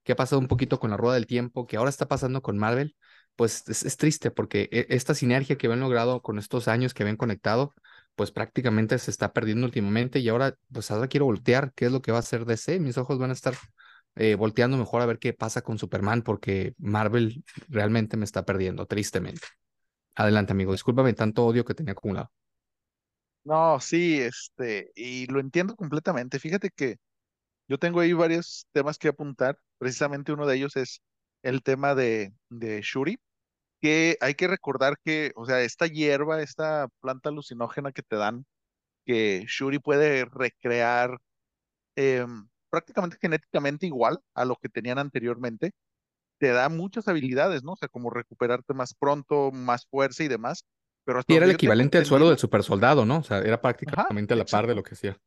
que 0.03 0.13
ha 0.13 0.15
pasado 0.15 0.39
un 0.39 0.47
poquito 0.47 0.79
con 0.79 0.91
la 0.91 0.97
Rueda 0.97 1.15
del 1.15 1.27
Tiempo, 1.27 1.67
que 1.67 1.77
ahora 1.77 1.89
está 1.89 2.07
pasando 2.07 2.41
con 2.41 2.57
Marvel, 2.57 2.95
pues 3.35 3.63
es, 3.69 3.83
es 3.85 3.97
triste 3.97 4.31
porque 4.31 4.69
e- 4.71 4.87
esta 4.89 5.13
sinergia 5.15 5.57
que 5.57 5.67
habían 5.67 5.81
logrado 5.81 6.21
con 6.21 6.39
estos 6.39 6.67
años 6.67 6.93
que 6.93 7.03
habían 7.03 7.17
conectado, 7.17 7.73
pues 8.15 8.31
prácticamente 8.31 8.97
se 8.99 9.11
está 9.11 9.33
perdiendo 9.33 9.65
últimamente 9.65 10.19
y 10.19 10.29
ahora, 10.29 10.55
pues 10.71 10.91
ahora 10.91 11.07
quiero 11.07 11.25
voltear, 11.25 11.73
¿qué 11.75 11.85
es 11.85 11.91
lo 11.91 12.01
que 12.01 12.11
va 12.11 12.17
a 12.17 12.21
hacer 12.21 12.45
DC? 12.45 12.79
Mis 12.79 12.97
ojos 12.97 13.17
van 13.19 13.31
a 13.31 13.33
estar 13.33 13.55
eh, 14.15 14.35
volteando 14.35 14.77
mejor 14.77 15.01
a 15.01 15.05
ver 15.05 15.19
qué 15.19 15.33
pasa 15.33 15.61
con 15.61 15.77
Superman 15.77 16.21
porque 16.21 16.73
Marvel 16.77 17.43
realmente 17.69 18.17
me 18.17 18.25
está 18.25 18.45
perdiendo, 18.45 18.85
tristemente. 18.85 19.47
Adelante, 20.15 20.53
amigo, 20.53 20.73
discúlpame 20.73 21.13
tanto 21.13 21.45
odio 21.45 21.65
que 21.65 21.73
tenía 21.73 21.93
acumulado. 21.93 22.31
No, 23.43 23.79
sí, 23.79 24.19
este, 24.21 24.91
y 24.95 25.25
lo 25.27 25.39
entiendo 25.39 25.75
completamente. 25.75 26.39
Fíjate 26.39 26.69
que 26.69 26.97
yo 27.67 27.77
tengo 27.79 27.99
ahí 28.01 28.13
varios 28.13 28.67
temas 28.73 28.97
que 28.97 29.09
apuntar. 29.09 29.57
Precisamente 29.79 30.33
uno 30.33 30.47
de 30.47 30.57
ellos 30.57 30.75
es 30.77 31.01
el 31.43 31.63
tema 31.63 31.95
de, 31.95 32.33
de 32.49 32.81
Shuri, 32.83 33.19
que 33.81 34.17
hay 34.21 34.35
que 34.35 34.47
recordar 34.47 34.97
que, 35.03 35.31
o 35.35 35.45
sea, 35.45 35.61
esta 35.61 35.87
hierba, 35.87 36.41
esta 36.41 36.87
planta 37.01 37.29
alucinógena 37.29 37.91
que 37.91 38.03
te 38.03 38.15
dan, 38.15 38.45
que 39.05 39.43
Shuri 39.47 39.79
puede 39.79 40.25
recrear 40.25 41.17
em, 41.95 42.47
prácticamente 42.69 43.17
genéticamente 43.19 43.87
igual 43.87 44.19
a 44.35 44.45
lo 44.45 44.55
que 44.55 44.69
tenían 44.69 44.99
anteriormente, 44.99 45.71
te 46.37 46.49
da 46.49 46.69
muchas 46.69 47.07
habilidades, 47.07 47.63
¿no? 47.63 47.73
O 47.73 47.75
sea, 47.75 47.89
como 47.89 48.09
recuperarte 48.09 48.73
más 48.73 48.93
pronto, 48.93 49.51
más 49.51 49.85
fuerza 49.87 50.23
y 50.23 50.27
demás. 50.27 50.63
Pero 51.03 51.19
hasta 51.19 51.33
Y 51.33 51.37
era 51.37 51.45
el 51.45 51.51
equivalente 51.51 51.97
al 51.97 52.05
suelo 52.05 52.25
del 52.25 52.33
entendido, 52.33 52.41
super 52.41 52.63
soldado, 52.63 53.05
¿no? 53.05 53.17
O 53.17 53.23
sea, 53.23 53.39
era 53.39 53.55
ajá, 53.55 53.61
prácticamente 53.61 54.33
a 54.33 54.37
la 54.37 54.45
par 54.45 54.67
de 54.67 54.75
lo 54.75 54.83
que 54.83 54.93
hacía. 54.93 55.17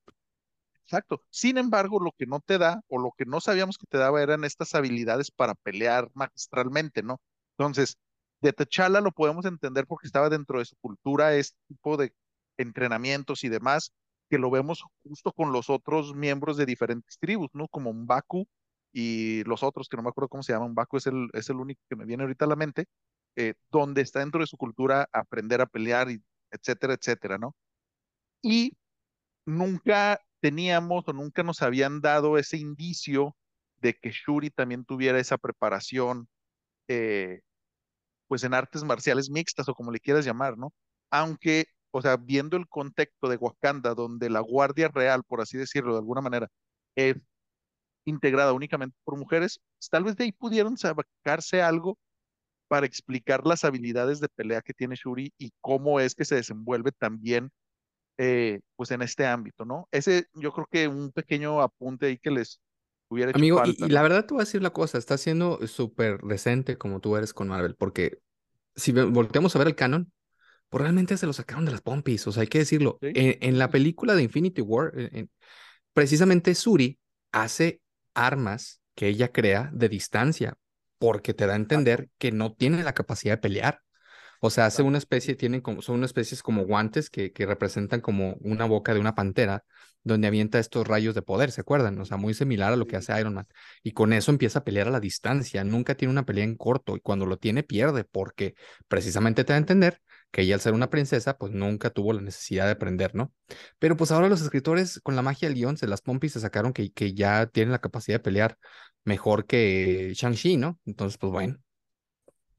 Exacto. 0.85 1.23
Sin 1.31 1.59
embargo, 1.59 1.99
lo 1.99 2.13
que 2.17 2.27
no 2.27 2.41
te 2.41 2.59
da 2.59 2.83
o 2.89 2.99
lo 2.99 3.13
que 3.17 3.25
no 3.25 3.41
sabíamos 3.41 3.79
que 3.79 3.87
te 3.89 3.99
daba 3.99 4.23
eran 4.23 4.45
estas 4.45 4.75
habilidades 4.75 5.31
para 5.31 5.55
pelear 5.55 6.09
magistralmente, 6.15 7.03
¿no? 7.03 7.21
Entonces, 7.57 7.97
de 8.45 8.53
T'Challa 8.53 9.01
lo 9.01 9.11
podemos 9.13 9.47
entender 9.47 9.87
porque 9.87 10.07
estaba 10.07 10.29
dentro 10.29 10.59
de 10.59 10.67
su 10.67 10.77
cultura 10.77 11.35
este 11.35 11.59
tipo 11.67 11.97
de 11.97 12.15
entrenamientos 12.59 13.43
y 13.43 13.49
demás, 13.49 13.93
que 14.29 14.39
lo 14.39 14.51
vemos 14.51 14.85
justo 15.03 15.33
con 15.33 15.53
los 15.53 15.71
otros 15.71 16.15
miembros 16.15 16.57
de 16.57 16.67
diferentes 16.67 17.19
tribus, 17.19 17.49
¿no? 17.55 17.69
Como 17.69 17.93
M'Baku 17.93 18.47
y 18.93 19.43
los 19.45 19.63
otros, 19.63 19.89
que 19.89 19.97
no 19.97 20.03
me 20.03 20.11
acuerdo 20.11 20.29
cómo 20.29 20.43
se 20.43 20.53
llaman. 20.53 20.73
M'Baku 20.73 20.99
es 20.99 21.07
el, 21.07 21.29
es 21.33 21.49
el 21.49 21.57
único 21.57 21.81
que 21.89 21.97
me 21.97 22.05
viene 22.05 22.23
ahorita 22.23 22.45
a 22.45 22.49
la 22.49 22.57
mente, 22.57 22.87
eh, 23.37 23.55
donde 23.71 24.03
está 24.03 24.21
dentro 24.21 24.41
de 24.41 24.47
su 24.47 24.57
cultura 24.59 25.09
aprender 25.13 25.61
a 25.61 25.67
pelear 25.67 26.09
etcétera, 26.51 26.95
etcétera, 26.95 27.39
¿no? 27.39 27.57
Y 28.43 28.77
nunca 29.47 30.21
teníamos 30.41 31.09
o 31.09 31.13
nunca 31.15 31.43
nos 31.43 31.63
habían 31.63 32.03
dado 32.03 32.37
ese 32.39 32.59
indicio 32.59 33.35
de 33.81 33.95
que 33.95 34.11
Shuri 34.11 34.51
también 34.51 34.85
tuviera 34.85 35.19
esa 35.19 35.39
preparación, 35.39 36.29
eh, 36.89 37.41
pues 38.29 38.45
en 38.45 38.55
artes 38.55 38.85
marciales 38.85 39.31
mixtas 39.31 39.69
o 39.69 39.75
como 39.75 39.93
le 39.93 40.01
quieras 40.01 40.25
llamar, 40.25 40.59
¿no? 40.59 40.73
Aunque, 41.11 41.67
o 41.93 42.03
sea, 42.03 42.17
viendo 42.17 42.57
el 42.57 42.69
contexto 42.69 43.29
de 43.29 43.37
Wakanda, 43.37 43.95
donde 43.95 44.31
la 44.31 44.41
Guardia 44.41 44.89
Real, 44.89 45.25
por 45.25 45.41
así 45.41 45.59
decirlo 45.59 45.93
de 45.93 45.99
alguna 46.01 46.21
manera, 46.21 46.49
es 46.97 47.17
integrada 48.05 48.53
únicamente 48.53 48.97
por 49.05 49.17
mujeres, 49.19 49.61
pues, 49.79 49.89
tal 49.91 50.05
vez 50.05 50.17
de 50.17 50.25
ahí 50.25 50.33
pudieron 50.33 50.77
sacarse 50.77 51.63
algo 51.63 51.99
para 52.69 52.87
explicar 52.87 53.47
las 53.47 53.65
habilidades 53.65 54.21
de 54.21 54.29
pelea 54.29 54.63
que 54.63 54.75
tiene 54.75 54.97
Shuri 54.97 55.33
y 55.39 55.53
cómo 55.61 56.01
es 56.01 56.15
que 56.15 56.25
se 56.25 56.37
desenvuelve 56.37 56.93
también 56.93 57.51
eh, 58.19 58.61
pues 58.77 58.91
en 58.93 59.03
este 59.03 59.27
ámbito, 59.27 59.65
¿no? 59.65 59.89
Ese 59.93 60.27
yo 60.35 60.53
creo 60.53 60.67
que 60.71 60.89
un 60.89 61.13
pequeño 61.13 61.61
apunte 61.61 62.07
ahí 62.07 62.19
que 62.19 62.31
les 62.31 62.61
hubiera 63.09 63.33
hecho 63.33 63.47
Amigo, 63.47 63.61
y, 63.65 63.71
falta, 63.71 63.87
y 63.87 63.91
la 63.91 64.03
verdad 64.03 64.27
te 64.27 64.35
voy 64.35 64.43
a 64.43 64.45
decir 64.45 64.63
la 64.63 64.71
cosa, 64.73 64.97
está 64.99 65.19
siendo 65.19 65.67
súper 65.67 66.21
decente 66.23 66.79
como 66.79 67.01
tú 67.01 67.17
eres 67.17 67.35
con 67.35 67.49
Marvel, 67.49 67.75
porque 67.75 68.21
si 68.77 68.93
volteamos 68.93 69.57
a 69.57 69.61
ver 69.61 69.69
el 69.69 69.77
canon, 69.77 70.13
pues 70.71 70.83
realmente 70.83 71.17
se 71.19 71.27
lo 71.27 71.35
sacaron 71.35 71.65
de 71.67 71.73
las 71.73 71.83
pompis, 71.83 72.27
o 72.29 72.33
sea, 72.33 72.43
hay 72.43 72.49
que 72.49 72.59
decirlo. 72.61 73.03
Sí, 73.03 73.15
En, 73.15 73.59
la 73.59 73.71
película 73.71 74.15
de 74.17 74.25
Infinity 74.25 74.63
War, 74.63 74.93
en- 74.99 75.17
en- 75.17 75.31
precisamente 75.95 76.55
Suri 76.57 76.99
hace 77.33 77.83
armas 78.15 78.83
que 78.97 79.09
ella 79.09 79.33
crea 79.33 79.71
de 79.75 79.89
distancia, 79.91 80.59
porque 80.99 81.35
te 81.35 81.47
da 81.47 81.55
a 81.55 81.57
exacto, 81.57 81.57
entender 81.57 82.11
que 82.19 82.33
no 82.33 82.55
tiene 82.55 82.85
la 82.85 82.95
capacidad 82.95 83.35
de 83.35 83.43
pelear. 83.43 83.83
O 84.47 84.51
sea, 84.51 84.67
hace 84.67 84.83
una 84.83 84.99
especie, 84.99 85.37
tienen 85.37 85.63
como, 85.63 85.81
son 85.81 85.97
unas 85.97 86.09
especies 86.11 86.43
como 86.43 86.67
guantes 86.67 87.09
que, 87.09 87.33
que 87.33 87.47
representan 87.47 88.03
como 88.03 88.35
una 88.41 88.67
boca 88.67 88.93
de 88.93 89.01
una 89.01 89.15
pantera, 89.15 89.65
donde 90.03 90.27
avienta 90.29 90.59
estos 90.59 90.87
rayos 90.87 91.15
de 91.15 91.23
poder, 91.23 91.51
¿se 91.51 91.63
acuerdan? 91.63 91.99
O 91.99 92.05
sea, 92.05 92.19
muy 92.19 92.35
similar 92.35 92.71
a 92.75 92.77
lo 92.77 92.87
que 92.87 92.97
hace 92.97 93.19
Iron 93.19 93.33
Man. 93.33 93.47
Y 93.83 93.93
con 93.93 94.13
eso 94.13 94.31
empieza 94.31 94.59
a 94.59 94.65
pelear 94.65 94.89
a 94.89 94.91
la 94.91 95.01
distancia. 95.01 95.65
Nunca 95.65 95.95
tiene 95.95 96.13
una 96.13 96.27
pelea 96.27 96.45
en 96.45 96.57
corto 96.57 96.95
y 96.95 97.01
cuando 97.01 97.25
lo 97.25 97.39
tiene 97.39 97.63
pierde 97.63 98.05
porque 98.05 98.55
precisamente 98.87 99.45
te 99.45 99.55
da 99.55 99.57
a 99.57 99.59
entender 99.61 100.03
que 100.31 100.43
ella 100.43 100.57
al 100.57 100.61
ser 100.61 100.75
una 100.75 100.91
princesa, 100.91 101.39
pues 101.39 101.53
nunca 101.53 101.89
tuvo 101.89 102.13
la 102.13 102.21
necesidad 102.21 102.67
de 102.67 102.73
aprender, 102.73 103.15
¿no? 103.15 103.33
Pero 103.79 103.97
pues 103.97 104.11
ahora 104.11 104.29
los 104.29 104.43
escritores 104.43 105.01
con 105.03 105.17
la 105.17 105.23
magia 105.23 105.49
del 105.49 105.57
guion 105.57 105.79
se 105.79 105.87
las 105.87 106.03
pompis 106.03 106.33
se 106.35 106.41
sacaron 106.41 106.75
que, 106.75 106.93
que 106.93 107.15
ya 107.15 107.47
tienen 107.47 107.73
la 107.73 107.81
capacidad 107.81 108.17
de 108.19 108.23
pelear 108.23 108.59
mejor 109.05 109.47
que 109.47 110.13
Shang-Chi, 110.15 110.59
¿no? 110.59 110.79
Entonces, 110.85 111.17
pues 111.17 111.33
bueno. 111.33 111.57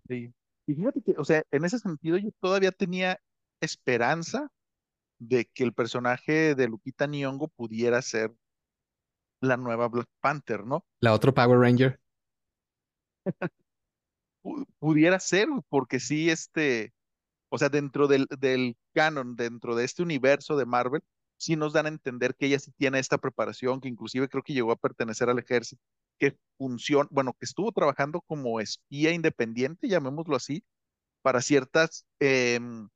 sí. 0.07 0.33
Y 0.67 0.75
fíjate 0.75 1.01
que, 1.01 1.15
o 1.17 1.25
sea, 1.25 1.43
en 1.51 1.65
ese 1.65 1.79
sentido 1.79 2.17
yo 2.17 2.29
todavía 2.39 2.71
tenía 2.71 3.19
esperanza 3.61 4.49
de 5.19 5.45
que 5.53 5.63
el 5.63 5.73
personaje 5.73 6.55
de 6.55 6.67
Lupita 6.67 7.07
Nyong'o 7.07 7.49
pudiera 7.49 8.01
ser 8.01 8.33
la 9.41 9.55
nueva 9.57 9.87
Black 9.87 10.09
Panther, 10.19 10.65
¿no? 10.65 10.85
La 10.99 11.13
otro 11.13 11.33
Power 11.33 11.57
Ranger. 11.59 11.99
Pu- 14.43 14.65
pudiera 14.79 15.19
ser, 15.19 15.47
porque 15.69 15.99
sí, 15.99 16.29
este, 16.29 16.93
O 17.49 17.59
sea, 17.59 17.69
dentro 17.69 18.07
del, 18.07 18.27
del 18.39 18.77
canon, 18.93 19.35
dentro 19.37 19.75
de 19.75 19.85
este 19.85 20.03
universo 20.03 20.57
de 20.57 20.65
Marvel, 20.67 21.01
sí 21.37 21.55
nos 21.55 21.73
dan 21.73 21.85
a 21.85 21.89
entender 21.89 22.35
que 22.35 22.47
ella 22.47 22.59
sí 22.59 22.71
tiene 22.77 22.99
esta 22.99 23.17
preparación, 23.17 23.81
que 23.81 23.89
inclusive 23.89 24.29
creo 24.29 24.43
que 24.43 24.53
llegó 24.53 24.71
a 24.71 24.75
pertenecer 24.77 25.29
al 25.29 25.39
ejército, 25.39 25.81
que 26.19 26.37
funciona, 26.57 27.07
bueno, 27.11 27.33
que 27.33 27.45
estuvo 27.45 27.71
trabajando 27.71 28.21
como 28.21 28.59
espía 28.59 29.11
independiente, 29.11 29.87
llamémoslo 29.87 30.35
así, 30.35 30.63
para 31.21 31.41
ciertas, 31.41 32.05
em, 32.19 32.89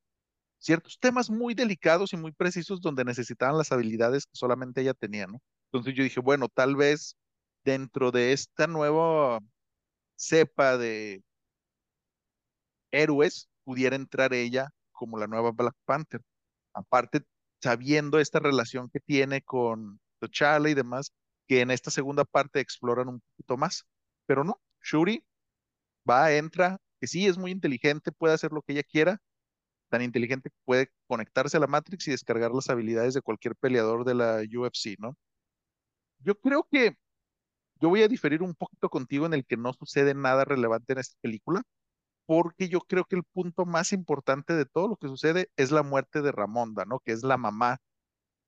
ciertos 0.59 0.99
temas 0.99 1.29
muy 1.29 1.53
delicados 1.55 2.13
y 2.13 2.17
muy 2.17 2.31
precisos 2.33 2.81
donde 2.81 3.05
necesitaban 3.05 3.57
las 3.57 3.71
habilidades 3.71 4.25
que 4.25 4.35
solamente 4.35 4.81
ella 4.81 4.93
tenía, 4.93 5.27
¿no? 5.27 5.41
Entonces 5.71 5.95
yo 5.95 6.03
dije, 6.03 6.19
bueno, 6.21 6.49
tal 6.49 6.75
vez 6.75 7.15
dentro 7.63 8.11
de 8.11 8.33
esta 8.33 8.67
nueva 8.67 9.39
cepa 10.15 10.77
de 10.77 11.23
héroes 12.91 13.49
pudiera 13.63 13.95
entrar 13.95 14.33
ella 14.33 14.69
como 14.91 15.17
la 15.17 15.27
nueva 15.27 15.51
Black 15.51 15.75
Panther. 15.85 16.21
Aparte, 16.73 17.21
sabiendo 17.61 18.19
esta 18.19 18.39
relación 18.39 18.89
que 18.89 18.99
tiene 18.99 19.41
con 19.41 19.99
T'Challa 20.19 20.69
y 20.69 20.73
demás, 20.73 21.13
que 21.47 21.61
en 21.61 21.71
esta 21.71 21.91
segunda 21.91 22.25
parte 22.25 22.59
exploran 22.59 23.07
un 23.09 23.21
poquito 23.21 23.57
más. 23.57 23.85
Pero 24.25 24.43
no, 24.43 24.61
Shuri 24.83 25.23
va, 26.09 26.31
entra, 26.33 26.79
que 26.99 27.07
sí 27.07 27.27
es 27.27 27.37
muy 27.37 27.51
inteligente, 27.51 28.11
puede 28.11 28.33
hacer 28.33 28.51
lo 28.51 28.61
que 28.61 28.73
ella 28.73 28.83
quiera, 28.83 29.19
tan 29.89 30.01
inteligente 30.01 30.49
que 30.51 30.57
puede 30.65 30.91
conectarse 31.07 31.57
a 31.57 31.59
la 31.59 31.67
Matrix 31.67 32.07
y 32.07 32.11
descargar 32.11 32.51
las 32.51 32.69
habilidades 32.69 33.13
de 33.15 33.21
cualquier 33.21 33.55
peleador 33.55 34.05
de 34.05 34.15
la 34.15 34.41
UFC, 34.43 34.97
¿no? 34.99 35.17
Yo 36.19 36.35
creo 36.39 36.67
que 36.69 36.95
yo 37.81 37.89
voy 37.89 38.03
a 38.03 38.07
diferir 38.07 38.43
un 38.43 38.55
poquito 38.55 38.89
contigo 38.89 39.25
en 39.25 39.33
el 39.33 39.45
que 39.45 39.57
no 39.57 39.73
sucede 39.73 40.13
nada 40.13 40.45
relevante 40.45 40.93
en 40.93 40.99
esta 40.99 41.17
película 41.21 41.63
porque 42.29 42.69
yo 42.69 42.81
creo 42.81 43.05
que 43.05 43.15
el 43.15 43.23
punto 43.23 43.65
más 43.65 43.91
importante 43.91 44.53
de 44.53 44.67
todo 44.67 44.87
lo 44.87 44.97
que 44.97 45.07
sucede 45.07 45.49
es 45.57 45.71
la 45.71 45.81
muerte 45.81 46.21
de 46.21 46.31
Ramonda, 46.31 46.85
¿no? 46.85 46.99
Que 46.99 47.11
es 47.11 47.23
la 47.23 47.37
mamá 47.37 47.79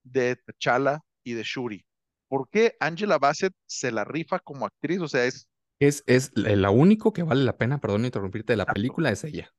de 0.03 0.35
T'Challa 0.35 0.99
y 1.23 1.33
de 1.33 1.41
Shuri. 1.41 1.83
¿Por 2.29 2.47
qué 2.49 2.75
Angela 2.79 3.17
Bassett 3.17 3.55
se 3.65 3.91
la 3.91 4.03
rifa 4.03 4.37
como 4.37 4.67
actriz? 4.67 5.01
O 5.01 5.07
sea, 5.07 5.25
es 5.25 5.49
Es, 5.79 6.03
es 6.05 6.31
la 6.35 6.69
único 6.69 7.11
que 7.11 7.23
vale 7.23 7.43
la 7.43 7.57
pena, 7.57 7.79
perdón 7.79 8.05
interrumpirte, 8.05 8.53
de 8.53 8.57
la 8.57 8.63
exacto. 8.65 8.77
película 8.77 9.09
es 9.09 9.23
ella. 9.23 9.49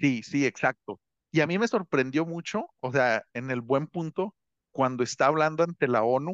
Sí, 0.00 0.22
sí, 0.22 0.46
exacto. 0.46 0.98
Y 1.30 1.42
a 1.42 1.46
mí 1.46 1.58
me 1.58 1.68
sorprendió 1.68 2.24
mucho, 2.24 2.70
o 2.80 2.92
sea, 2.92 3.24
en 3.34 3.50
el 3.50 3.60
buen 3.60 3.88
punto, 3.88 4.34
cuando 4.72 5.04
está 5.04 5.26
hablando 5.26 5.64
ante 5.64 5.86
la 5.86 6.02
ONU, 6.02 6.32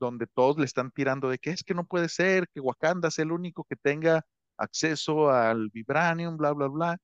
donde 0.00 0.26
todos 0.26 0.58
le 0.58 0.64
están 0.64 0.90
tirando 0.90 1.28
de 1.28 1.38
que 1.38 1.50
es 1.50 1.62
que 1.62 1.74
no 1.74 1.86
puede 1.86 2.08
ser, 2.08 2.48
que 2.52 2.58
Wakanda 2.58 3.12
sea 3.12 3.24
el 3.24 3.30
único 3.30 3.62
que 3.62 3.76
tenga 3.76 4.26
acceso 4.56 5.30
al 5.30 5.70
vibranium, 5.70 6.36
bla, 6.36 6.52
bla, 6.52 6.68
bla. 6.68 6.98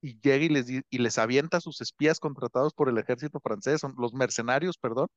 y 0.00 0.20
llega 0.20 0.44
y 0.44 0.48
les, 0.48 0.68
y 0.70 0.98
les 0.98 1.18
avienta 1.18 1.58
a 1.58 1.60
sus 1.60 1.80
espías 1.80 2.20
contratados 2.20 2.74
por 2.74 2.88
el 2.88 2.98
ejército 2.98 3.40
francés, 3.40 3.82
los 3.98 4.14
mercenarios, 4.14 4.78
perdón, 4.78 5.08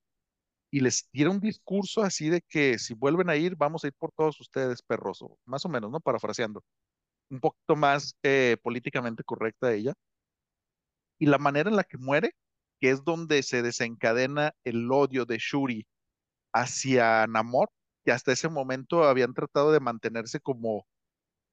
y 0.71 0.81
les 0.81 1.09
diera 1.13 1.31
un 1.31 1.39
discurso 1.39 2.01
así 2.03 2.29
de 2.29 2.41
que 2.41 2.79
si 2.79 2.93
vuelven 2.93 3.29
a 3.29 3.35
ir, 3.37 3.55
vamos 3.55 3.83
a 3.83 3.87
ir 3.87 3.93
por 3.97 4.11
todos 4.11 4.39
ustedes, 4.41 4.81
perros, 4.81 5.23
más 5.45 5.65
o 5.65 5.69
menos, 5.69 5.91
¿no? 5.91 5.99
Parafraseando, 6.01 6.63
un 7.29 7.39
poquito 7.39 7.75
más 7.75 8.15
eh, 8.23 8.57
políticamente 8.63 9.23
correcta 9.23 9.73
ella. 9.73 9.93
Y 11.19 11.25
la 11.27 11.37
manera 11.37 11.69
en 11.69 11.75
la 11.75 11.83
que 11.83 11.97
muere, 11.97 12.31
que 12.79 12.91
es 12.91 13.03
donde 13.03 13.43
se 13.43 13.61
desencadena 13.61 14.53
el 14.63 14.91
odio 14.91 15.25
de 15.25 15.37
Shuri 15.39 15.87
hacia 16.53 17.27
Namor, 17.27 17.69
que 18.05 18.11
hasta 18.11 18.31
ese 18.33 18.49
momento 18.49 19.05
habían 19.05 19.33
tratado 19.33 19.71
de 19.71 19.79
mantenerse 19.79 20.39
como 20.39 20.87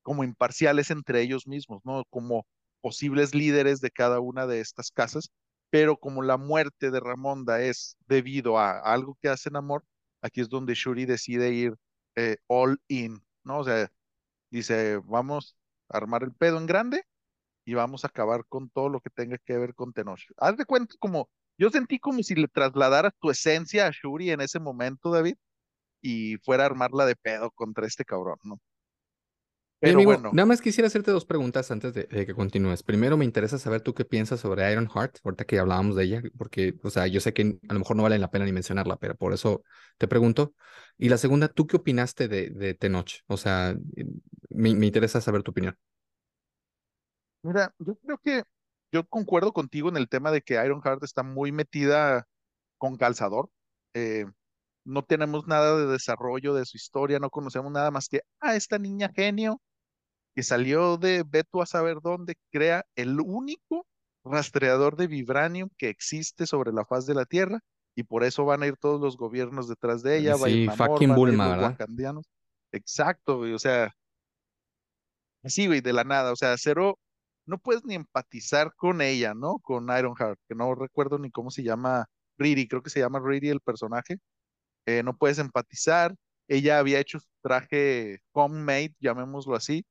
como 0.02 0.24
imparciales 0.24 0.90
entre 0.90 1.22
ellos 1.22 1.46
mismos, 1.46 1.82
¿no? 1.84 2.04
Como 2.10 2.46
posibles 2.80 3.34
líderes 3.34 3.80
de 3.80 3.90
cada 3.90 4.20
una 4.20 4.46
de 4.46 4.60
estas 4.60 4.90
casas, 4.90 5.30
pero 5.70 5.96
como 5.96 6.22
la 6.22 6.36
muerte 6.36 6.90
de 6.90 7.00
Ramonda 7.00 7.62
es 7.62 7.96
debido 8.06 8.58
a, 8.58 8.78
algo 8.80 9.16
que 9.20 9.28
hace 9.28 9.50
amor, 9.54 9.84
aquí 10.20 10.40
es 10.40 10.48
donde 10.48 10.74
Shuri 10.74 11.06
decide 11.06 11.52
ir 11.52 11.74
eh, 12.16 12.36
all 12.46 12.78
in, 12.88 13.22
¿no? 13.44 13.60
O 13.60 13.64
sea, 13.64 13.90
dice, 14.50 14.98
vamos 15.04 15.56
a 15.88 15.98
armar 15.98 16.24
el 16.24 16.34
pedo 16.34 16.58
en 16.58 16.66
grande 16.66 17.04
y 17.64 17.74
vamos 17.74 18.04
a 18.04 18.08
acabar 18.08 18.44
con 18.48 18.70
todo 18.70 18.88
lo 18.88 19.00
que 19.00 19.10
tenga 19.10 19.38
que 19.38 19.56
ver 19.58 19.74
con 19.74 19.92
Tenoch. 19.92 20.20
Haz 20.36 20.56
de 20.56 20.66
cuenta 20.66 20.94
como, 20.98 21.30
yo 21.58 21.70
sentí 21.70 21.98
como 21.98 22.22
si 22.22 22.34
le 22.34 22.48
trasladaras 22.48 23.12
tu 23.20 23.30
esencia 23.30 23.86
a 23.86 23.92
Shuri 23.92 24.30
en 24.30 24.40
ese 24.40 24.60
momento, 24.60 25.10
David, 25.10 25.36
y 26.02 26.36
fuera 26.38 26.64
a 26.64 26.66
armarla 26.66 27.06
de 27.06 27.16
pedo 27.16 27.50
contra 27.52 27.86
este 27.86 28.04
cabrón, 28.04 28.38
¿no? 28.44 28.60
Pero 29.82 29.96
amigo, 29.96 30.12
bueno. 30.12 30.30
Nada 30.32 30.46
más 30.46 30.60
quisiera 30.60 30.86
hacerte 30.86 31.10
dos 31.10 31.24
preguntas 31.24 31.68
antes 31.72 31.92
de, 31.92 32.06
que 32.06 32.34
continúes. 32.34 32.84
Primero, 32.84 33.16
me 33.16 33.24
interesa 33.24 33.58
saber 33.58 33.80
tú 33.80 33.94
qué 33.94 34.04
piensas 34.04 34.38
sobre 34.38 34.70
Iron 34.70 34.88
Heart, 34.88 35.18
ahorita 35.24 35.44
que 35.44 35.58
hablábamos 35.58 35.96
de 35.96 36.04
ella, 36.04 36.22
porque, 36.38 36.76
o 36.84 36.90
sea, 36.90 37.08
yo 37.08 37.18
sé 37.18 37.32
que 37.32 37.58
a 37.68 37.72
lo 37.72 37.80
mejor 37.80 37.96
no 37.96 38.04
vale 38.04 38.16
la 38.20 38.30
pena 38.30 38.44
ni 38.44 38.52
mencionarla, 38.52 38.94
pero 38.94 39.16
por 39.16 39.32
eso 39.32 39.64
te 39.98 40.06
pregunto. 40.06 40.54
Y 40.98 41.08
la 41.08 41.18
segunda, 41.18 41.48
¿tú 41.48 41.66
qué 41.66 41.78
opinaste 41.78 42.28
de, 42.28 42.50
de 42.50 42.74
Tenoch? 42.74 43.10
O 43.26 43.36
sea, 43.36 43.74
me, 44.50 44.72
me 44.72 44.86
interesa 44.86 45.20
saber 45.20 45.42
tu 45.42 45.50
opinión. 45.50 45.76
Mira, 47.42 47.74
yo 47.80 47.96
creo 47.96 48.18
que 48.18 48.44
yo 48.92 49.04
concuerdo 49.08 49.52
contigo 49.52 49.88
en 49.88 49.96
el 49.96 50.08
tema 50.08 50.30
de 50.30 50.42
que 50.42 50.64
Iron 50.64 50.80
Heart 50.80 51.02
está 51.02 51.24
muy 51.24 51.50
metida 51.50 52.28
con 52.78 52.96
calzador. 52.96 53.50
Eh, 53.94 54.26
no 54.84 55.02
tenemos 55.02 55.48
nada 55.48 55.76
de 55.76 55.86
desarrollo 55.86 56.54
de 56.54 56.66
su 56.66 56.76
historia, 56.76 57.18
no 57.18 57.30
conocemos 57.30 57.72
nada 57.72 57.90
más 57.90 58.08
que, 58.08 58.20
ah, 58.38 58.54
esta 58.54 58.78
niña 58.78 59.10
genio 59.12 59.60
que 60.34 60.42
salió 60.42 60.96
de 60.96 61.24
Beto 61.26 61.62
a 61.62 61.66
saber 61.66 61.98
dónde, 62.02 62.36
crea 62.50 62.84
el 62.96 63.20
único 63.20 63.86
rastreador 64.24 64.96
de 64.96 65.06
vibranium 65.06 65.68
que 65.76 65.88
existe 65.88 66.46
sobre 66.46 66.72
la 66.72 66.84
faz 66.84 67.06
de 67.06 67.14
la 67.14 67.24
Tierra 67.24 67.60
y 67.94 68.04
por 68.04 68.24
eso 68.24 68.44
van 68.44 68.62
a 68.62 68.66
ir 68.66 68.76
todos 68.76 69.00
los 69.00 69.16
gobiernos 69.16 69.68
detrás 69.68 70.02
de 70.02 70.18
ella, 70.18 70.36
sí, 70.36 70.68
fucking. 70.68 71.14
Exacto, 72.72 73.40
o 73.40 73.58
sea, 73.58 73.94
así, 75.42 75.66
güey, 75.66 75.80
de 75.80 75.92
la 75.92 76.04
nada, 76.04 76.32
o 76.32 76.36
sea, 76.36 76.56
cero, 76.56 76.98
no 77.44 77.58
puedes 77.58 77.84
ni 77.84 77.94
empatizar 77.94 78.72
con 78.74 79.02
ella, 79.02 79.34
¿no? 79.34 79.58
Con 79.58 79.84
Ironheart, 79.84 80.38
que 80.48 80.54
no 80.54 80.74
recuerdo 80.74 81.18
ni 81.18 81.30
cómo 81.30 81.50
se 81.50 81.62
llama, 81.62 82.06
Riri, 82.38 82.66
creo 82.66 82.82
que 82.82 82.90
se 82.90 83.00
llama 83.00 83.20
Riri 83.22 83.50
el 83.50 83.60
personaje, 83.60 84.18
eh, 84.86 85.02
no 85.02 85.14
puedes 85.14 85.38
empatizar, 85.38 86.14
ella 86.48 86.78
había 86.78 86.98
hecho 86.98 87.20
su 87.20 87.28
traje 87.42 88.20
homemade, 88.32 88.94
llamémoslo 89.00 89.54
así, 89.54 89.84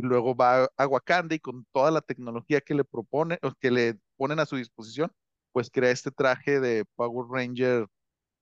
y 0.00 0.02
luego 0.02 0.34
va 0.34 0.68
a 0.76 0.86
Wakanda 0.86 1.34
y 1.34 1.40
con 1.40 1.66
toda 1.72 1.90
la 1.90 2.00
tecnología 2.00 2.60
que 2.62 2.74
le 2.74 2.84
propone, 2.84 3.38
o 3.42 3.52
que 3.60 3.70
le 3.70 3.98
ponen 4.16 4.40
a 4.40 4.46
su 4.46 4.56
disposición, 4.56 5.12
pues 5.52 5.70
crea 5.70 5.90
este 5.90 6.10
traje 6.10 6.60
de 6.60 6.84
Power 6.96 7.26
Ranger 7.30 7.86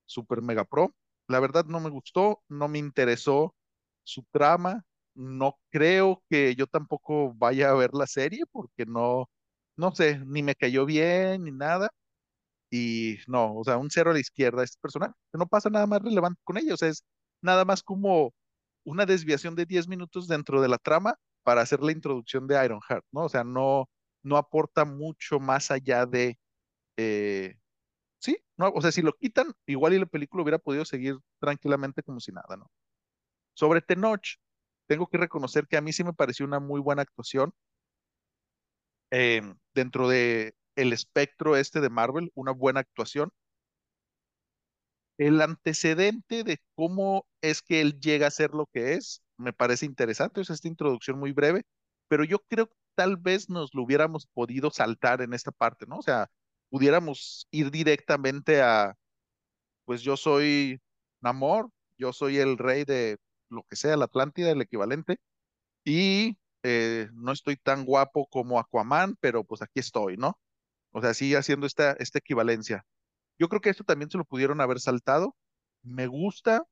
Super 0.06 0.42
Mega 0.42 0.64
Pro. 0.64 0.94
La 1.28 1.40
verdad 1.40 1.66
no 1.66 1.80
me 1.80 1.90
gustó, 1.90 2.42
no 2.48 2.68
me 2.68 2.78
interesó 2.78 3.54
su 4.04 4.24
trama, 4.32 4.84
no 5.14 5.58
creo 5.70 6.22
que 6.30 6.54
yo 6.56 6.66
tampoco 6.68 7.34
vaya 7.34 7.70
a 7.70 7.74
ver 7.74 7.92
la 7.94 8.06
serie 8.06 8.44
porque 8.52 8.86
no, 8.86 9.28
no 9.76 9.94
sé, 9.94 10.20
ni 10.26 10.42
me 10.42 10.54
cayó 10.54 10.86
bien 10.86 11.44
ni 11.44 11.52
nada. 11.52 11.90
Y 12.70 13.18
no, 13.28 13.54
o 13.56 13.64
sea, 13.64 13.78
un 13.78 13.90
cero 13.90 14.10
a 14.10 14.14
la 14.14 14.20
izquierda 14.20 14.64
este 14.64 14.78
personaje. 14.80 15.14
No 15.32 15.46
pasa 15.46 15.70
nada 15.70 15.86
más 15.86 16.02
relevante 16.02 16.40
con 16.44 16.56
sea, 16.78 16.88
es 16.88 17.04
nada 17.42 17.64
más 17.64 17.82
como 17.82 18.32
una 18.84 19.06
desviación 19.06 19.54
de 19.56 19.66
10 19.66 19.88
minutos 19.88 20.28
dentro 20.28 20.60
de 20.62 20.68
la 20.68 20.78
trama 20.78 21.16
para 21.42 21.62
hacer 21.62 21.80
la 21.82 21.92
introducción 21.92 22.46
de 22.46 22.62
Ironheart, 22.64 23.04
¿no? 23.12 23.24
O 23.24 23.28
sea, 23.28 23.44
no, 23.44 23.88
no 24.22 24.36
aporta 24.36 24.84
mucho 24.84 25.40
más 25.40 25.70
allá 25.70 26.06
de, 26.06 26.38
eh, 26.96 27.56
sí, 28.20 28.38
no, 28.56 28.70
o 28.70 28.82
sea, 28.82 28.92
si 28.92 29.02
lo 29.02 29.12
quitan, 29.14 29.52
igual 29.66 29.94
y 29.94 29.98
la 30.00 30.06
película 30.06 30.42
hubiera 30.42 30.58
podido 30.58 30.84
seguir 30.84 31.18
tranquilamente 31.40 32.02
como 32.02 32.20
si 32.20 32.32
nada, 32.32 32.56
¿no? 32.56 32.70
Sobre 33.54 33.82
Tenoch, 33.82 34.38
tengo 34.88 35.06
que 35.08 35.18
reconocer 35.18 35.68
que 35.68 35.76
a 35.76 35.80
mí 35.82 35.92
sí 35.92 36.04
me 36.04 36.14
pareció 36.14 36.46
una 36.46 36.60
muy 36.60 36.80
buena 36.80 37.02
actuación. 37.02 37.52
Em, 39.10 39.56
dentro 39.74 40.08
de 40.08 40.54
el 40.76 40.92
espectro 40.92 41.56
este 41.56 41.80
de 41.80 41.90
Marvel, 41.90 42.30
una 42.34 42.52
buena 42.52 42.80
actuación. 42.80 43.30
El 45.18 45.40
antecedente 45.42 46.44
de 46.44 46.58
cómo 46.76 47.26
es 47.42 47.62
que 47.62 47.80
él 47.80 48.00
llega 48.00 48.28
a 48.28 48.30
ser 48.30 48.52
lo 48.52 48.66
que 48.72 48.94
es, 48.94 49.22
me 49.36 49.52
parece 49.52 49.86
interesante, 49.86 50.40
es 50.40 50.50
esta 50.50 50.68
introducción 50.68 51.18
muy 51.18 51.32
breve, 51.32 51.64
pero 52.08 52.24
yo 52.24 52.38
creo 52.48 52.68
que 52.68 52.76
tal 52.96 53.16
vez 53.16 53.50
nos 53.50 53.74
lo 53.74 53.82
hubiéramos 53.82 54.26
podido 54.28 54.70
saltar 54.70 55.22
en 55.22 55.34
esta 55.34 55.52
parte, 55.52 55.86
¿no? 55.86 55.98
O 55.98 56.02
sea, 56.02 56.28
pudiéramos 56.70 57.46
ir 57.50 57.70
directamente 57.70 58.62
a, 58.62 58.94
pues 59.84 60.02
yo 60.02 60.16
soy 60.16 60.80
Namor, 61.20 61.70
yo 61.98 62.12
soy 62.12 62.38
el 62.38 62.58
rey 62.58 62.84
de 62.84 63.18
lo 63.50 63.64
que 63.64 63.76
sea, 63.76 63.96
la 63.96 64.06
Atlántida, 64.06 64.50
el 64.50 64.62
equivalente, 64.62 65.18
y 65.84 66.38
eh, 66.64 67.08
no 67.14 67.32
estoy 67.32 67.56
tan 67.56 67.84
guapo 67.84 68.26
como 68.28 68.58
Aquaman, 68.60 69.16
pero 69.20 69.44
pues 69.44 69.62
aquí 69.62 69.80
estoy, 69.80 70.16
¿no? 70.16 70.38
O 70.92 71.00
sea, 71.02 71.14
sigue 71.14 71.36
haciendo 71.36 71.66
esta, 71.66 71.92
esta 71.94 72.18
equivalencia. 72.20 72.84
Yo 73.38 73.48
creo 73.48 73.60
que 73.60 73.70
esto 73.70 73.84
también 73.84 74.10
se 74.10 74.18
lo 74.18 74.24
pudieron 74.24 74.60
haber 74.60 74.80
saltado. 74.80 75.36
Me 75.82 76.06
gusta 76.06 76.64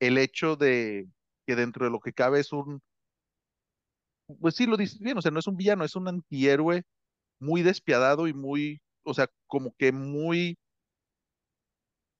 el 0.00 0.18
hecho 0.18 0.56
de 0.56 1.08
que 1.46 1.56
dentro 1.56 1.84
de 1.84 1.90
lo 1.90 2.00
que 2.00 2.12
cabe 2.12 2.40
es 2.40 2.52
un, 2.52 2.80
pues 4.40 4.54
sí, 4.56 4.66
lo 4.66 4.76
dices 4.76 4.98
bien, 4.98 5.18
o 5.18 5.22
sea, 5.22 5.30
no 5.30 5.38
es 5.40 5.46
un 5.46 5.56
villano, 5.56 5.84
es 5.84 5.96
un 5.96 6.08
antihéroe 6.08 6.82
muy 7.40 7.62
despiadado 7.62 8.28
y 8.28 8.34
muy, 8.34 8.80
o 9.04 9.14
sea, 9.14 9.28
como 9.46 9.74
que 9.78 9.92
muy, 9.92 10.58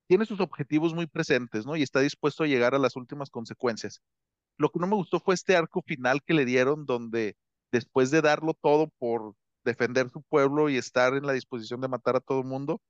tiene 0.08 0.26
sus 0.26 0.40
objetivos 0.40 0.94
muy 0.94 1.06
presentes, 1.06 1.66
¿no? 1.66 1.76
Y 1.76 1.82
está 1.82 2.00
dispuesto 2.00 2.44
a 2.44 2.46
llegar 2.46 2.74
a 2.74 2.78
las 2.78 2.96
últimas 2.96 3.30
consecuencias. 3.30 4.00
Lo 4.58 4.70
que 4.70 4.78
no 4.80 4.87
me 4.87 4.96
gustó 4.96 5.20
fue 5.20 5.34
este 5.34 5.56
arco 5.56 5.82
final 5.82 6.22
que 6.24 6.34
le 6.34 6.44
dieron 6.44 6.87
donde 6.87 7.37
después 7.72 8.10
de 8.10 8.22
darlo 8.22 8.54
todo 8.54 8.88
por 8.98 9.34
defender 9.64 10.10
su 10.10 10.22
pueblo 10.22 10.68
y 10.68 10.76
estar 10.76 11.14
en 11.14 11.26
la 11.26 11.32
disposición 11.32 11.80
de 11.80 11.88
matar 11.88 12.16
a 12.16 12.20
todo 12.20 12.40
el 12.40 12.46
mundo, 12.46 12.80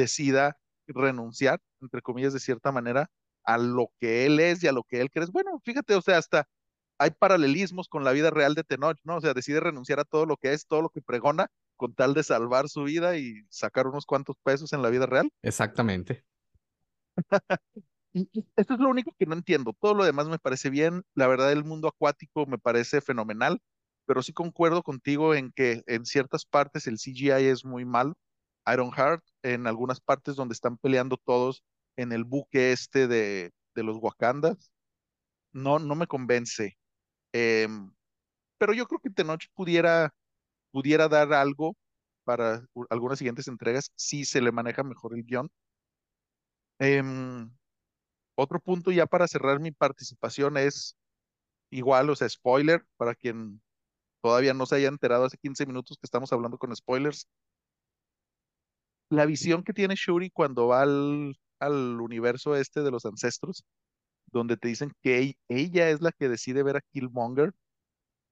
decida 0.00 0.58
renunciar, 0.86 1.60
entre 1.80 2.02
comillas, 2.02 2.32
de 2.32 2.40
cierta 2.40 2.72
manera, 2.72 3.10
a 3.44 3.58
lo 3.58 3.92
que 3.98 4.26
él 4.26 4.40
es 4.40 4.62
y 4.62 4.68
a 4.68 4.72
lo 4.72 4.82
que 4.84 5.00
él 5.00 5.10
cree. 5.10 5.26
Bueno, 5.32 5.60
fíjate, 5.64 5.94
o 5.94 6.02
sea, 6.02 6.18
hasta 6.18 6.48
hay 6.98 7.10
paralelismos 7.12 7.88
con 7.88 8.04
la 8.04 8.12
vida 8.12 8.30
real 8.30 8.54
de 8.54 8.64
Tenoch, 8.64 8.98
¿no? 9.04 9.16
O 9.16 9.20
sea, 9.20 9.32
decide 9.32 9.60
renunciar 9.60 10.00
a 10.00 10.04
todo 10.04 10.26
lo 10.26 10.36
que 10.36 10.52
es, 10.52 10.66
todo 10.66 10.82
lo 10.82 10.90
que 10.90 11.00
pregona, 11.00 11.48
con 11.76 11.94
tal 11.94 12.12
de 12.12 12.22
salvar 12.22 12.68
su 12.68 12.82
vida 12.84 13.16
y 13.16 13.42
sacar 13.48 13.86
unos 13.86 14.04
cuantos 14.04 14.36
pesos 14.42 14.72
en 14.72 14.82
la 14.82 14.90
vida 14.90 15.06
real. 15.06 15.30
Exactamente. 15.42 16.24
y 18.12 18.28
esto 18.56 18.74
es 18.74 18.80
lo 18.80 18.90
único 18.90 19.14
que 19.18 19.26
no 19.26 19.34
entiendo. 19.34 19.74
Todo 19.80 19.94
lo 19.94 20.04
demás 20.04 20.28
me 20.28 20.38
parece 20.38 20.68
bien. 20.68 21.02
La 21.14 21.26
verdad, 21.26 21.52
el 21.52 21.64
mundo 21.64 21.88
acuático 21.88 22.44
me 22.46 22.58
parece 22.58 23.00
fenomenal 23.00 23.62
pero 24.10 24.24
sí 24.24 24.32
concuerdo 24.32 24.82
contigo 24.82 25.36
en 25.36 25.52
que 25.52 25.84
en 25.86 26.04
ciertas 26.04 26.44
partes 26.44 26.88
el 26.88 26.98
CGI 26.98 27.46
es 27.46 27.64
muy 27.64 27.84
malo. 27.84 28.14
Ironheart, 28.66 29.24
en 29.42 29.66
algunas 29.66 30.00
partes 30.00 30.36
donde 30.36 30.54
están 30.54 30.76
peleando 30.78 31.16
todos 31.16 31.64
en 31.96 32.12
el 32.12 32.24
buque 32.24 32.72
este 32.72 33.08
de, 33.08 33.52
de 33.74 33.82
los 33.82 33.98
Wakandas, 33.98 34.70
no, 35.52 35.78
no 35.78 35.94
me 35.94 36.06
convence. 36.06 36.78
Em, 37.32 37.92
pero 38.58 38.74
yo 38.74 38.86
creo 38.86 39.00
que 39.00 39.10
Tenoch 39.10 39.44
pudiera, 39.54 40.14
pudiera 40.72 41.08
dar 41.08 41.32
algo 41.32 41.76
para 42.24 42.66
algunas 42.90 43.18
siguientes 43.18 43.48
entregas 43.48 43.92
si 43.96 44.24
se 44.24 44.40
le 44.42 44.52
maneja 44.52 44.82
mejor 44.84 45.14
el 45.14 45.24
guion. 45.24 45.50
Em, 46.78 47.50
otro 48.36 48.60
punto 48.60 48.90
ya 48.92 49.06
para 49.06 49.28
cerrar 49.28 49.60
mi 49.60 49.72
participación 49.72 50.56
es 50.56 50.96
igual, 51.70 52.10
o 52.10 52.16
sea, 52.16 52.28
spoiler, 52.28 52.84
para 52.96 53.14
quien 53.14 53.62
todavía 54.22 54.54
no 54.54 54.66
se 54.66 54.76
haya 54.76 54.88
enterado 54.88 55.24
hace 55.26 55.38
15 55.38 55.66
minutos 55.66 55.98
que 55.98 56.06
estamos 56.06 56.32
hablando 56.32 56.58
con 56.58 56.74
spoilers. 56.76 57.28
La 59.10 59.26
visión 59.26 59.62
que 59.64 59.72
tiene 59.72 59.94
Shuri 59.96 60.30
cuando 60.30 60.68
va 60.68 60.82
al, 60.82 61.36
al 61.60 62.00
universo 62.00 62.56
este 62.56 62.82
de 62.82 62.90
los 62.90 63.04
ancestros, 63.06 63.64
donde 64.32 64.56
te 64.56 64.68
dicen 64.68 64.92
que 65.02 65.36
ella 65.48 65.90
es 65.90 66.00
la 66.02 66.12
que 66.12 66.28
decide 66.28 66.62
ver 66.62 66.76
a 66.76 66.82
Killmonger, 66.92 67.52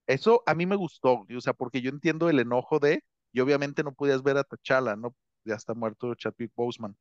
eso 0.07 0.43
a 0.47 0.55
mí 0.55 0.67
me 0.67 0.77
gustó, 0.77 1.27
o 1.37 1.41
sea, 1.41 1.53
porque 1.55 1.83
yo 1.83 1.91
entiendo 1.91 2.31
el 2.31 2.41
enojo 2.41 2.79
de, 2.79 3.03
y 3.33 3.41
obviamente 3.41 3.83
no 3.85 3.93
podías 3.93 4.23
ver 4.23 4.39
a 4.39 4.45
T'Challa, 4.45 4.97
¿no? 4.97 5.15
Ya 5.45 5.57
está 5.57 5.75
muerto 5.75 6.15
Chadwick 6.15 6.53
Boseman. 6.57 6.97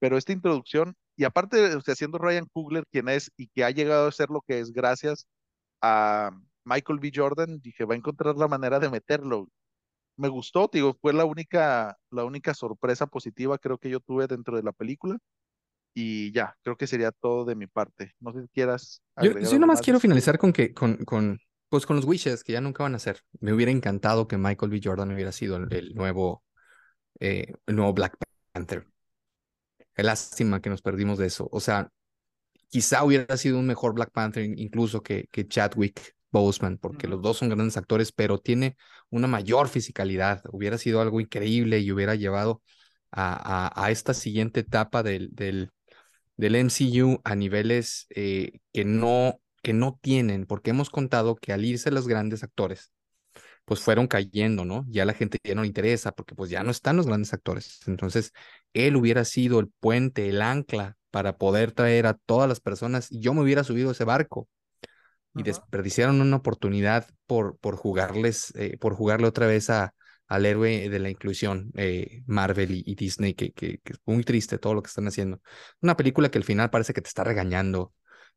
Pero 0.00 0.18
esta 0.18 0.32
introducción, 0.32 0.96
y 1.16 1.24
aparte, 1.24 1.74
o 1.76 1.80
sea, 1.82 1.94
siendo 1.94 2.18
Ryan 2.18 2.46
Coogler 2.52 2.84
quien 2.90 3.08
es 3.08 3.30
y 3.36 3.48
que 3.48 3.64
ha 3.64 3.70
llegado 3.70 4.08
a 4.08 4.12
ser 4.12 4.30
lo 4.30 4.42
que 4.42 4.60
es 4.60 4.72
gracias 4.72 5.26
a, 5.82 6.30
Michael 6.64 6.98
B. 6.98 7.12
Jordan, 7.14 7.60
dije, 7.60 7.84
va 7.84 7.94
a 7.94 7.98
encontrar 7.98 8.36
la 8.36 8.48
manera 8.48 8.78
de 8.80 8.90
meterlo. 8.90 9.48
Me 10.16 10.28
gustó, 10.28 10.70
digo, 10.72 10.96
fue 11.00 11.12
la 11.12 11.24
única, 11.24 11.96
la 12.10 12.24
única 12.24 12.54
sorpresa 12.54 13.06
positiva 13.06 13.58
creo 13.58 13.78
que 13.78 13.90
yo 13.90 14.00
tuve 14.00 14.26
dentro 14.26 14.56
de 14.56 14.62
la 14.62 14.72
película. 14.72 15.18
Y 15.94 16.32
ya, 16.32 16.56
creo 16.62 16.76
que 16.76 16.88
sería 16.88 17.12
todo 17.12 17.44
de 17.44 17.54
mi 17.54 17.66
parte. 17.68 18.14
No 18.18 18.32
sé 18.32 18.42
si 18.42 18.48
quieras. 18.48 19.02
Yo, 19.22 19.38
yo 19.38 19.58
nomás 19.58 19.80
quiero 19.80 20.00
finalizar 20.00 20.38
con 20.38 20.52
que, 20.52 20.74
con, 20.74 20.96
con, 21.04 21.38
pues 21.68 21.86
con 21.86 21.96
los 21.96 22.04
wishes 22.04 22.42
que 22.42 22.52
ya 22.52 22.60
nunca 22.60 22.82
van 22.82 22.96
a 22.96 22.98
ser. 22.98 23.20
Me 23.40 23.52
hubiera 23.52 23.70
encantado 23.70 24.26
que 24.26 24.36
Michael 24.36 24.70
B. 24.70 24.80
Jordan 24.82 25.12
hubiera 25.12 25.30
sido 25.30 25.56
el, 25.56 25.94
nuevo, 25.94 26.42
eh, 27.20 27.52
el 27.66 27.76
nuevo 27.76 27.92
Black 27.92 28.16
Panther. 28.52 28.86
Qué 29.94 30.02
lástima 30.02 30.60
que 30.60 30.70
nos 30.70 30.82
perdimos 30.82 31.18
de 31.18 31.26
eso. 31.26 31.48
O 31.52 31.60
sea, 31.60 31.88
quizá 32.68 33.04
hubiera 33.04 33.36
sido 33.36 33.58
un 33.58 33.66
mejor 33.66 33.94
Black 33.94 34.10
Panther 34.10 34.44
incluso 34.44 35.02
que, 35.02 35.28
que 35.30 35.46
Chadwick 35.46 36.13
Boseman, 36.34 36.78
porque 36.78 37.08
los 37.08 37.22
dos 37.22 37.38
son 37.38 37.48
grandes 37.48 37.76
actores, 37.76 38.12
pero 38.12 38.38
tiene 38.38 38.76
una 39.10 39.28
mayor 39.28 39.68
fisicalidad. 39.68 40.42
Hubiera 40.52 40.78
sido 40.78 41.00
algo 41.00 41.20
increíble 41.20 41.78
y 41.78 41.92
hubiera 41.92 42.16
llevado 42.16 42.62
a, 43.12 43.84
a, 43.84 43.90
esta 43.92 44.14
siguiente 44.14 44.60
etapa 44.60 45.02
del, 45.04 45.30
del, 45.34 45.70
del 46.36 46.56
MCU 46.56 47.20
a 47.24 47.36
niveles 47.36 48.06
eh, 48.10 48.60
que, 48.72 48.84
no, 48.84 49.40
que 49.62 49.72
no 49.72 49.98
tienen, 50.02 50.46
porque 50.46 50.70
hemos 50.70 50.90
contado 50.90 51.36
que 51.36 51.52
al 51.52 51.64
irse 51.64 51.90
los 51.92 52.08
grandes 52.08 52.42
actores, 52.42 52.92
pues 53.64 53.80
fueron 53.80 54.08
cayendo, 54.08 54.64
¿no? 54.64 54.84
Ya 54.88 55.04
la 55.04 55.14
gente 55.14 55.38
ya 55.44 55.54
no 55.54 55.62
le 55.62 55.68
interesa 55.68 56.12
porque 56.12 56.34
pues 56.34 56.50
ya 56.50 56.62
no 56.64 56.70
están 56.70 56.96
los 56.96 57.06
grandes 57.06 57.32
actores. 57.32 57.80
Entonces, 57.86 58.32
él 58.74 58.96
hubiera 58.96 59.24
sido 59.24 59.60
el 59.60 59.68
puente, 59.80 60.28
el 60.28 60.42
ancla 60.42 60.96
para 61.10 61.38
poder 61.38 61.72
traer 61.72 62.06
a 62.06 62.14
todas 62.14 62.48
las 62.48 62.60
personas 62.60 63.10
y 63.12 63.20
yo 63.20 63.34
me 63.34 63.42
hubiera 63.42 63.64
subido 63.64 63.90
a 63.90 63.92
ese 63.92 64.04
barco 64.04 64.48
y 65.34 65.42
desperdiciaron 65.42 66.20
una 66.20 66.36
oportunidad 66.36 67.06
por, 67.26 67.58
por 67.58 67.76
jugarles, 67.76 68.52
eh, 68.56 68.76
por 68.78 68.94
jugarle 68.94 69.26
otra 69.26 69.46
vez 69.46 69.70
a, 69.70 69.94
al 70.28 70.46
héroe 70.46 70.88
de 70.88 70.98
la 70.98 71.10
inclusión, 71.10 71.70
eh, 71.76 72.22
Marvel 72.26 72.82
y, 72.86 72.94
Disney, 72.94 73.34
que, 73.34 73.52
que, 73.52 73.80
es 73.84 73.98
muy 74.06 74.22
triste 74.24 74.58
todo 74.58 74.74
lo 74.74 74.82
que 74.82 74.88
están 74.88 75.06
haciendo. 75.06 75.40
Una 75.80 75.96
película 75.96 76.30
que 76.30 76.38
al 76.38 76.44
final 76.44 76.70
parece 76.70 76.92
que 76.92 77.00
te 77.00 77.08
está 77.08 77.24
regañando, 77.24 77.92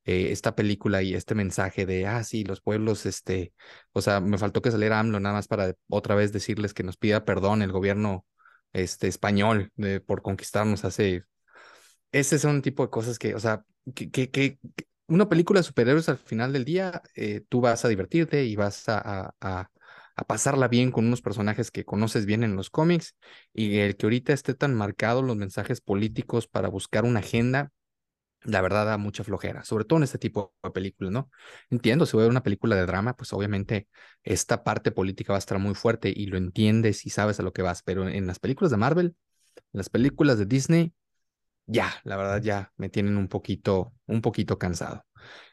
eh, 0.06 0.32
esta 0.32 0.56
película 0.56 1.02
y 1.02 1.16
este 1.16 1.36
mensaje 1.36 1.86
de, 1.86 2.08
ah, 2.08 2.24
sí, 2.24 2.44
los 2.46 2.62
pueblos, 2.62 3.06
este, 3.06 3.54
o 3.92 4.02
sea, 4.02 4.22
me 4.22 4.38
faltó 4.38 4.62
que 4.62 4.72
saliera 4.72 5.00
AMLO 5.00 5.20
nada 5.20 5.36
más 5.36 5.48
para 5.48 5.74
otra 5.90 6.16
vez 6.16 6.32
decirles 6.32 6.74
que 6.74 6.84
nos 6.84 6.98
pida 6.98 7.26
perdón 7.26 7.62
el 7.62 7.74
gobierno 7.74 8.26
este, 8.74 9.08
español 9.08 9.72
de, 9.76 10.00
por 10.02 10.22
conquistarnos 10.22 10.86
hace... 10.86 11.24
Ese 12.12 12.40
son 12.40 12.56
un 12.56 12.62
tipo 12.62 12.84
de 12.84 12.90
cosas 12.90 13.20
que, 13.20 13.36
o 13.36 13.40
sea, 13.40 13.64
que, 13.94 14.10
que, 14.10 14.32
que 14.32 14.60
una 15.08 15.30
película 15.30 15.60
de 15.60 15.64
superhéroes 15.64 16.10
al 16.10 16.18
final 16.18 16.54
del 16.54 16.66
día, 16.66 17.02
eh, 17.16 17.42
tú 17.50 17.62
vas 17.62 17.86
a 17.86 17.88
divertirte 17.88 18.46
y 18.46 18.56
vas 18.56 18.88
a, 18.90 19.34
a, 19.42 19.70
pasarla 20.28 20.68
bien 20.68 20.92
con 20.92 21.06
unos 21.06 21.22
personajes 21.22 21.70
que 21.72 21.86
conoces 21.86 22.26
bien 22.26 22.44
en 22.44 22.56
los 22.56 22.70
cómics 22.72 23.16
y 23.54 23.78
el 23.78 23.96
que 23.98 24.08
ahorita 24.08 24.34
esté 24.34 24.56
tan 24.56 24.74
marcado 24.74 25.22
los 25.22 25.36
mensajes 25.38 25.80
políticos 25.80 26.48
para 26.48 26.70
buscar 26.70 27.06
una 27.06 27.20
agenda, 27.20 27.72
la 28.44 28.62
verdad 28.62 28.86
da 28.86 28.98
mucha 28.98 29.24
flojera, 29.24 29.64
sobre 29.64 29.86
todo 29.86 29.98
en 29.98 30.04
este 30.04 30.18
tipo 30.18 30.54
de 30.64 30.72
películas, 30.72 31.12
¿no? 31.12 31.30
Entiendo, 31.70 32.06
si 32.06 32.14
voy 32.14 32.24
a 32.24 32.26
ver 32.26 32.32
una 32.32 32.44
película 32.44 32.76
de 32.76 32.86
drama, 32.86 33.16
pues 33.16 33.34
obviamente 33.34 33.88
esta 34.24 34.64
parte 34.64 34.92
política 34.92 35.34
va 35.34 35.38
a 35.38 35.40
estar 35.40 35.60
muy 35.60 35.76
fuerte 35.76 36.12
y 36.16 36.28
lo 36.28 36.38
entiendes 36.38 37.06
y 37.06 37.10
sabes 37.12 37.40
a 37.40 37.44
lo 37.44 37.54
que 37.54 37.62
vas, 37.62 37.84
pero 37.84 38.08
en 38.08 38.28
las 38.28 38.40
películas 38.40 38.72
de 38.72 38.78
Marvel, 38.78 39.16
en 39.56 39.78
las 39.78 39.90
películas 39.90 40.40
de 40.40 40.46
Disney, 40.46 40.94
ya, 41.68 41.94
la 42.04 42.18
verdad 42.18 42.42
ya 42.42 42.72
me 42.78 42.90
tienen 42.90 43.18
un 43.18 43.28
poquito, 43.28 43.94
un 44.08 44.22
poquito 44.22 44.58
cansado. 44.58 45.04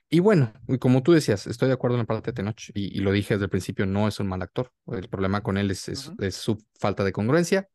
Y 0.08 0.20
bueno, 0.20 0.52
y 0.68 0.78
como 0.78 1.02
tú 1.02 1.12
decías, 1.12 1.46
estoy 1.46 1.68
de 1.68 1.74
acuerdo 1.74 1.96
en 1.96 2.02
la 2.02 2.06
parte 2.06 2.30
de 2.30 2.34
Tenoch 2.34 2.70
y, 2.74 2.96
y, 2.96 3.00
lo 3.00 3.10
dije 3.10 3.34
desde 3.34 3.46
el 3.46 3.50
principio, 3.50 3.86
no 3.86 4.06
es 4.06 4.20
un 4.20 4.28
mal 4.28 4.42
actor. 4.42 4.70
El 4.86 5.08
problema 5.08 5.42
con 5.42 5.58
él 5.58 5.70
es, 5.70 5.88
es, 5.88 6.34
su 6.34 6.64
falta 6.78 7.04
de 7.04 7.12
congruencia. 7.12 7.68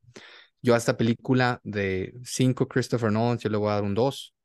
Yo 0.62 0.74
a 0.74 0.78
esta 0.78 0.98
película 0.98 1.60
de 1.64 2.14
cinco 2.24 2.68
Christopher 2.68 3.12
Nolan, 3.12 3.40
yo 3.40 3.50
le 3.50 3.58
voy 3.58 3.70
a 3.70 3.74
dar 3.76 3.84
un 3.84 3.96
2. 3.96 4.36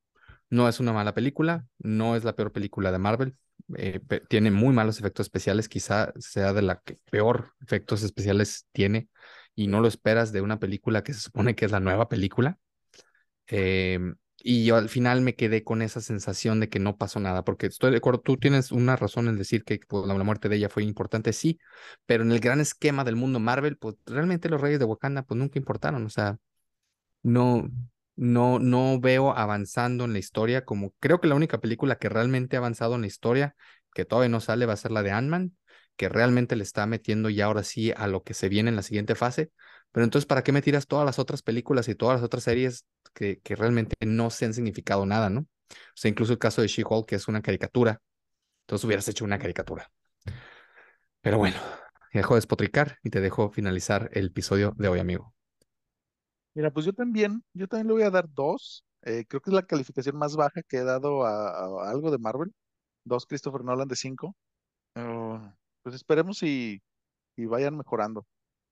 No 0.50 0.68
es 0.68 0.80
una 0.80 0.92
mala 0.92 1.14
película, 1.14 1.66
no 1.78 2.16
es 2.16 2.24
la 2.24 2.34
peor 2.36 2.52
película 2.52 2.92
de 2.92 2.98
Marvel. 2.98 3.36
Eh, 3.76 4.00
tiene 4.28 4.50
muy 4.50 4.74
malos 4.74 4.98
efectos 4.98 5.26
especiales, 5.26 5.68
quizá 5.68 6.12
sea 6.18 6.52
de 6.52 6.62
la 6.62 6.80
que 6.84 6.98
peor 7.10 7.54
efectos 7.62 8.02
especiales 8.02 8.66
tiene 8.72 9.08
y 9.54 9.68
no 9.68 9.80
lo 9.80 9.88
esperas 9.88 10.32
de 10.32 10.40
una 10.40 10.58
película 10.58 11.02
que 11.02 11.14
se 11.14 11.20
supone 11.20 11.54
que 11.54 11.64
es 11.64 11.70
la 11.72 11.80
nueva 11.80 12.08
película. 12.08 12.58
Em, 13.46 14.16
y 14.42 14.64
yo 14.64 14.76
al 14.76 14.88
final 14.88 15.20
me 15.22 15.34
quedé 15.34 15.64
con 15.64 15.82
esa 15.82 16.00
sensación 16.00 16.60
de 16.60 16.68
que 16.68 16.78
no 16.78 16.96
pasó 16.96 17.20
nada, 17.20 17.44
porque 17.44 17.66
estoy 17.66 17.90
de 17.90 17.98
acuerdo, 17.98 18.20
tú 18.20 18.36
tienes 18.36 18.72
una 18.72 18.96
razón 18.96 19.28
en 19.28 19.38
decir 19.38 19.64
que 19.64 19.80
pues, 19.88 20.06
la 20.06 20.14
muerte 20.24 20.48
de 20.48 20.56
ella 20.56 20.68
fue 20.68 20.82
importante, 20.84 21.32
sí, 21.32 21.58
pero 22.06 22.22
en 22.24 22.32
el 22.32 22.40
gran 22.40 22.60
esquema 22.60 23.04
del 23.04 23.16
mundo 23.16 23.40
Marvel, 23.40 23.76
pues 23.78 23.96
realmente 24.06 24.48
los 24.48 24.60
reyes 24.60 24.78
de 24.78 24.84
Wakanda 24.84 25.22
pues 25.22 25.38
nunca 25.38 25.58
importaron, 25.58 26.04
o 26.04 26.10
sea, 26.10 26.36
no, 27.22 27.70
no, 28.16 28.58
no 28.58 29.00
veo 29.00 29.36
avanzando 29.36 30.04
en 30.04 30.12
la 30.12 30.18
historia 30.18 30.64
como 30.64 30.92
creo 31.00 31.20
que 31.20 31.28
la 31.28 31.34
única 31.34 31.60
película 31.60 31.96
que 31.96 32.08
realmente 32.08 32.56
ha 32.56 32.60
avanzado 32.60 32.94
en 32.94 33.02
la 33.02 33.06
historia, 33.06 33.54
que 33.94 34.04
todavía 34.04 34.28
no 34.28 34.40
sale, 34.40 34.66
va 34.66 34.74
a 34.74 34.76
ser 34.76 34.90
la 34.90 35.02
de 35.02 35.12
Ant-Man, 35.12 35.56
que 35.96 36.08
realmente 36.08 36.56
le 36.56 36.64
está 36.64 36.86
metiendo 36.86 37.30
ya 37.30 37.46
ahora 37.46 37.62
sí 37.62 37.92
a 37.96 38.06
lo 38.06 38.22
que 38.22 38.34
se 38.34 38.48
viene 38.48 38.70
en 38.70 38.76
la 38.76 38.82
siguiente 38.82 39.14
fase, 39.14 39.50
pero 39.94 40.02
entonces, 40.02 40.26
¿para 40.26 40.42
qué 40.42 40.50
me 40.50 40.60
tiras 40.60 40.88
todas 40.88 41.06
las 41.06 41.20
otras 41.20 41.40
películas 41.42 41.86
y 41.86 41.94
todas 41.94 42.16
las 42.16 42.24
otras 42.24 42.42
series 42.42 42.84
que, 43.14 43.40
realmente 43.50 43.94
no 44.04 44.28
se 44.28 44.44
han 44.44 44.52
significado 44.52 45.06
nada, 45.06 45.30
¿no? 45.30 45.42
O 45.42 45.94
sea, 45.94 46.08
incluso 46.08 46.32
el 46.32 46.40
caso 46.40 46.62
de 46.62 46.66
She-Hulk, 46.66 47.06
que 47.06 47.14
es 47.14 47.28
una 47.28 47.40
caricatura. 47.40 48.02
Entonces 48.62 48.84
hubieras 48.84 49.06
hecho 49.06 49.24
una 49.24 49.38
caricatura. 49.38 49.88
Pero 51.20 51.38
bueno, 51.38 51.58
dejo 52.12 52.34
de 52.34 52.38
despotricar 52.38 52.98
y 53.04 53.10
te 53.10 53.20
dejo 53.20 53.50
finalizar 53.50 54.10
el 54.14 54.26
episodio 54.26 54.74
de 54.76 54.88
hoy, 54.88 54.98
amigo. 54.98 55.32
Mira, 56.54 56.72
pues 56.72 56.86
yo 56.86 56.92
también, 56.92 57.44
yo 57.52 57.68
también 57.68 57.86
le 57.86 57.92
voy 57.92 58.02
a 58.02 58.10
dar 58.10 58.28
dos. 58.28 58.84
Eh, 59.02 59.24
creo 59.28 59.40
que 59.40 59.50
es 59.50 59.54
la 59.54 59.62
calificación 59.62 60.16
más 60.16 60.34
baja 60.34 60.60
que 60.68 60.78
he 60.78 60.84
dado 60.84 61.24
a, 61.24 61.88
algo 61.88 62.10
de 62.10 62.18
Marvel. 62.18 62.52
Dos 63.04 63.26
Christopher 63.26 63.62
Nolan 63.62 63.86
de 63.86 63.94
cinco. 63.94 64.34
Ah, 64.96 65.54
pues 65.84 65.94
esperemos 65.94 66.42
y, 66.42 66.82
y 67.36 67.46
vayan 67.46 67.76
mejorando. 67.76 68.26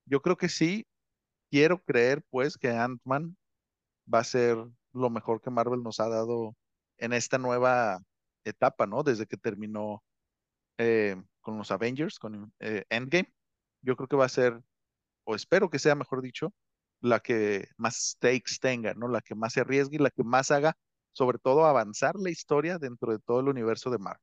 Yo 0.05 0.21
creo 0.21 0.37
que 0.37 0.49
sí, 0.49 0.85
quiero 1.53 1.83
creer 1.85 2.25
pues 2.31 2.57
que 2.57 2.71
Ant-Man 2.71 3.37
va 4.13 4.21
a 4.21 4.25
ser 4.25 4.57
lo 4.93 5.11
mejor 5.11 5.43
que 5.43 5.51
Marvel 5.51 5.83
nos 5.83 6.01
ha 6.01 6.09
dado 6.09 6.57
en 6.97 7.13
esta 7.13 7.37
nueva 7.37 8.01
etapa, 8.45 8.87
¿no? 8.87 9.03
Desde 9.03 9.27
que 9.27 9.37
terminó 9.37 10.03
eh, 10.79 11.17
con 11.43 11.59
los 11.59 11.71
Avengers, 11.71 12.19
con 12.19 12.53
eh, 12.61 12.85
Endgame. 12.89 13.31
Yo 13.83 13.97
creo 13.97 14.09
que 14.09 14.17
va 14.17 14.25
a 14.25 14.31
ser, 14.31 14.63
o 15.25 15.35
espero 15.35 15.69
que 15.69 15.79
sea, 15.79 15.95
mejor 15.95 16.23
dicho, 16.23 16.55
la 17.03 17.21
que 17.21 17.69
más 17.77 17.97
stakes 18.13 18.59
tenga, 18.61 18.95
¿no? 18.95 19.09
La 19.09 19.21
que 19.21 19.35
más 19.35 19.53
se 19.53 19.61
arriesgue 19.61 19.97
y 19.97 19.99
la 19.99 20.11
que 20.11 20.25
más 20.25 20.51
haga, 20.51 20.75
sobre 21.13 21.39
todo, 21.39 21.67
avanzar 21.67 22.17
la 22.17 22.31
historia 22.31 22.79
dentro 22.79 23.13
de 23.13 23.19
todo 23.19 23.41
el 23.41 23.49
universo 23.49 23.91
de 23.91 23.99
Marvel. 23.99 24.23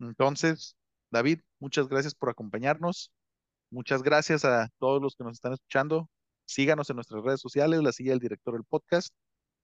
Entonces, 0.00 0.76
David, 1.10 1.40
muchas 1.58 1.88
gracias 1.88 2.14
por 2.14 2.30
acompañarnos. 2.30 3.10
Muchas 3.70 4.02
gracias 4.02 4.44
a 4.44 4.68
todos 4.78 5.02
los 5.02 5.16
que 5.16 5.24
nos 5.24 5.34
están 5.34 5.54
escuchando. 5.54 6.08
Síganos 6.52 6.90
en 6.90 6.96
nuestras 6.96 7.24
redes 7.24 7.40
sociales, 7.40 7.82
la 7.82 7.92
silla 7.92 8.10
del 8.10 8.20
director 8.20 8.52
del 8.54 8.64
podcast. 8.64 9.14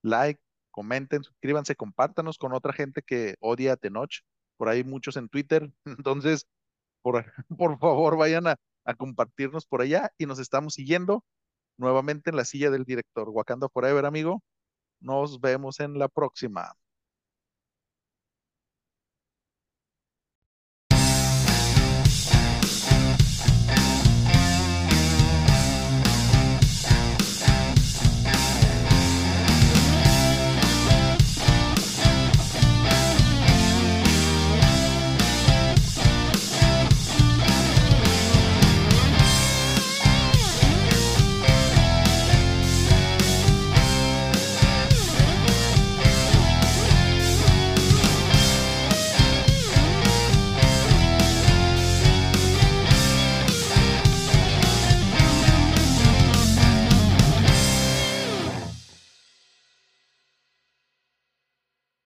Like, 0.02 0.40
comenten, 0.70 1.22
suscríbanse, 1.22 1.76
compártanos 1.76 2.38
con 2.38 2.54
otra 2.54 2.72
gente 2.72 3.02
que 3.02 3.36
odia 3.40 3.74
a 3.74 3.76
Tenoch. 3.76 4.22
Por 4.56 4.68
ahí 4.70 4.84
muchos 4.84 5.16
en 5.16 5.28
Twitter. 5.28 5.70
Entonces, 5.84 6.46
por, 7.02 7.24
por 7.58 7.78
favor, 7.78 8.16
vayan 8.16 8.46
a, 8.46 8.56
a 8.84 8.94
compartirnos 8.94 9.66
por 9.66 9.82
allá 9.82 10.10
y 10.16 10.26
nos 10.26 10.38
estamos 10.38 10.74
siguiendo 10.74 11.24
nuevamente 11.76 12.30
en 12.30 12.36
la 12.36 12.46
silla 12.46 12.70
del 12.70 12.84
director. 12.84 13.28
Wakanda 13.28 13.68
Forever, 13.68 14.06
amigo. 14.06 14.42
Nos 15.00 15.40
vemos 15.40 15.80
en 15.80 15.98
la 15.98 16.08
próxima. 16.08 16.72